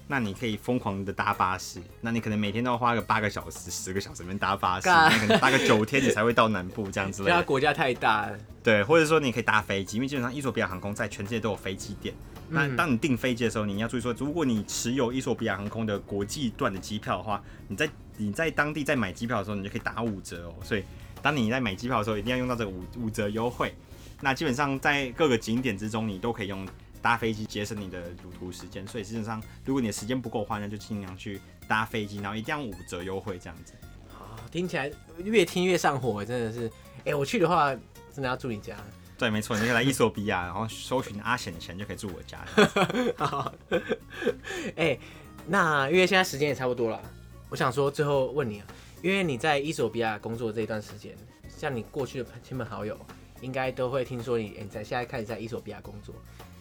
[0.07, 1.81] 那你可以疯狂的搭巴士。
[2.01, 7.21] 那你可能每天都要花个八个小时、十个小时里面搭巴士，那可能搭个九天你才会到南部这样子。
[7.23, 8.39] 因为它国家太大了。
[8.63, 12.15] 对，或者说你可以搭飞机，因为基本上伊索比亚航空在全世界都有飞机点。
[12.51, 20.55] 那当你订飞机的时候，你要注意说，如果你持有伊索比亚航空的国际段的机票的话，你在你在当地在买机票的时候，你就可以打五折哦。
[20.63, 20.83] 所以
[21.23, 23.75] 当你在买机票的时候，一定要用到这个五五折优惠。
[24.21, 26.67] 那基本上在各个景点之中，你都可以用
[27.01, 28.87] 搭飞机节省你的旅途时间。
[28.87, 33.75] 所以基本上，如果你的时间不够的话，那就尽量去搭飞机，然后一定要五折优惠这样子。
[34.19, 34.91] 哦，听起来
[35.23, 36.67] 越听越上火，真的是。
[36.99, 37.73] 哎、欸，我去的话，
[38.13, 38.77] 真的要住你家。
[39.17, 42.39] 对，没错，你可以来伊索比亚，然后搜寻阿显的钱就可以住我家。
[43.17, 43.53] 好。
[44.77, 45.01] 哎、欸，
[45.47, 47.01] 那因为现在时间也差不多了，
[47.49, 48.67] 我想说最后问你啊，
[49.03, 51.17] 因为你在伊索比亚工作这一段时间，
[51.49, 52.99] 像你过去的亲朋好友。
[53.41, 56.13] 应该都会听说你，你在现在开始在伊索比亚工作。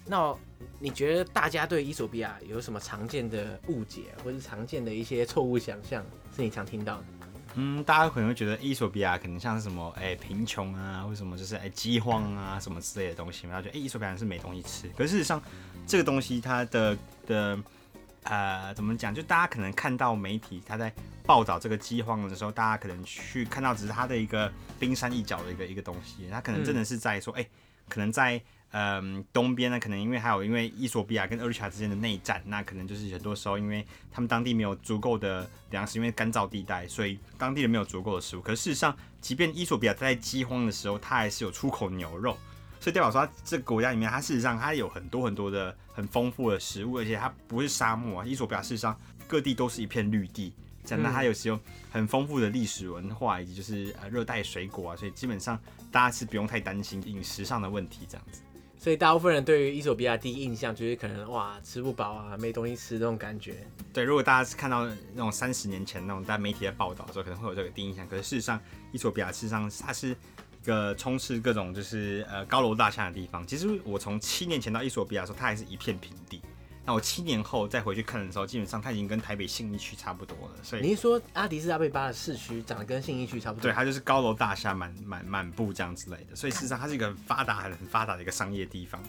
[0.06, 0.32] 那
[0.78, 7.04] 你觉得大家对伊索比亚有什么常见的误解，或是常见的一些错误想象，是你常听到的？
[7.56, 14.88] 嗯，大家可能会觉得伊索比亚可能像是什么，哎，贫穷啊，或什么就是哎饥荒啊，什么之类的东西，然后觉得哎，伊索比亚是没东西吃。
[14.90, 15.42] 可是事实上，
[15.88, 17.58] 这个东西它的的。
[18.30, 19.16] 呃，怎么讲？
[19.16, 20.94] 就大家可能看到媒体他在
[21.28, 27.50] 报道这个饥荒的时候，大家可能去看到只是它的一个冰山一角的一个一个东西，它可能真的是在说，哎、嗯欸，
[27.90, 38.42] 可能在嗯、呃、东边呢，可能因为还有因为伊索比亚跟厄立查之间的内战，那可能就是很多时候因为他们当地没有足够的粮食，因为干燥地带，所以当地人没有足够的食物。
[38.42, 42.38] 可是事实上，即便伊索比亚在饥荒的时候，它还是有出口牛肉。
[42.80, 48.26] 所以代表说，它这个国家里面，它事实上它有很多很多的很丰富的食物，而且它不是沙漠啊。
[48.26, 48.98] 伊索比亚事实上
[49.28, 50.54] 各地都是一片绿地，
[50.88, 51.60] 这样，那它有时候
[51.92, 55.60] 很丰富的历史文化，以及就是呃热带水果啊，所以基本上
[55.92, 58.42] 大家是不用太担心饮食上的问题这样子。
[58.80, 63.56] 所以大部分人对于伊索比亚第一印象就是可能哇吃不饱啊，没东西吃这种感觉。
[63.92, 68.08] 对，如果大家是看到那种三十年前那种在媒体的报道的时候，可能会有这个第一印象。
[68.08, 68.60] 可是事实上，
[68.92, 70.16] 伊索比亚事实上它是。
[70.64, 73.46] 一个充斥各种就是呃高楼大厦的地方。
[73.48, 76.42] 其实我从七年前到伊索比亚的时候，它还是一片平地。
[76.88, 80.64] 那我七年后再回去看的时候，基本上它已经跟台北信义区差不多了。
[80.64, 83.64] 所以你是说阿迪斯阿贝巴的市区长得跟信义区差不多？
[83.64, 86.36] 对，它就是高楼大厦满满满布这样之类的。
[86.36, 89.04] 所以事实上它是一个很发达很发达的一个商业地方。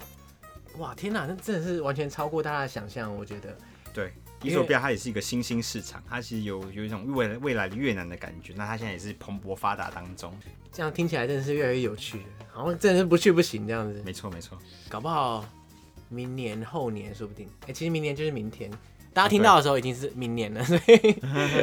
[0.79, 3.57] 哇，天哪，那真的是完全超过大家的想象，我觉得。
[3.95, 4.13] 对，
[4.43, 8.55] 伊索比亚它也是一个新兴市场，它其实有有一种未来未来的越南的感觉。
[8.57, 10.37] 那它现在也是蓬勃发达当中。
[10.73, 12.23] 这样听起来真的是越来越有趣，
[12.53, 14.03] 好像真的是不去不行这样子。
[14.05, 14.59] 没错没错，
[14.89, 15.45] 搞不好
[16.09, 17.47] 明年后年说不定。
[17.63, 18.71] 哎、欸，其实明年就是明天，
[19.13, 21.13] 大家听到的时候已经是明年了，所以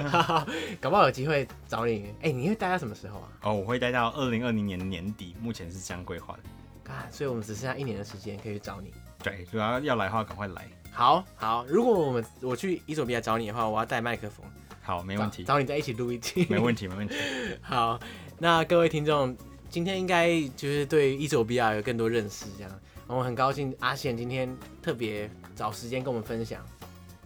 [0.81, 2.05] 搞不好有机会找你。
[2.21, 3.29] 哎、欸，你会待到什么时候啊？
[3.43, 6.91] 哦，我会待到二零二零年年底，目前是这样规划的。
[6.91, 8.91] 啊，所以我们只剩下一年的时间可以去找你。
[9.23, 10.67] 对，主要要来的话，赶快来。
[10.91, 14.45] 好好，如果我们我去伊索比亚找你的话，我要带麦克风。
[14.81, 15.43] 好，没问题。
[15.43, 16.45] 找，找你在一起录一期。
[16.49, 17.15] 没问题，没问题。
[17.61, 17.99] 好，
[18.37, 19.35] 那各位听众，
[19.67, 22.71] 今天应该就是对伊索比亚有更多认识，这样。
[23.07, 26.61] 我们很高兴阿贤今天特别找时间跟我们分享。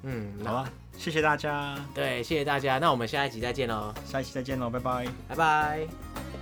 [0.03, 1.77] 嗯，好啊，谢谢大家。
[1.93, 2.79] 对，谢谢大家。
[2.79, 3.93] 那我们下一集再见喽。
[4.05, 6.38] 下一期再见喽，拜拜，拜拜。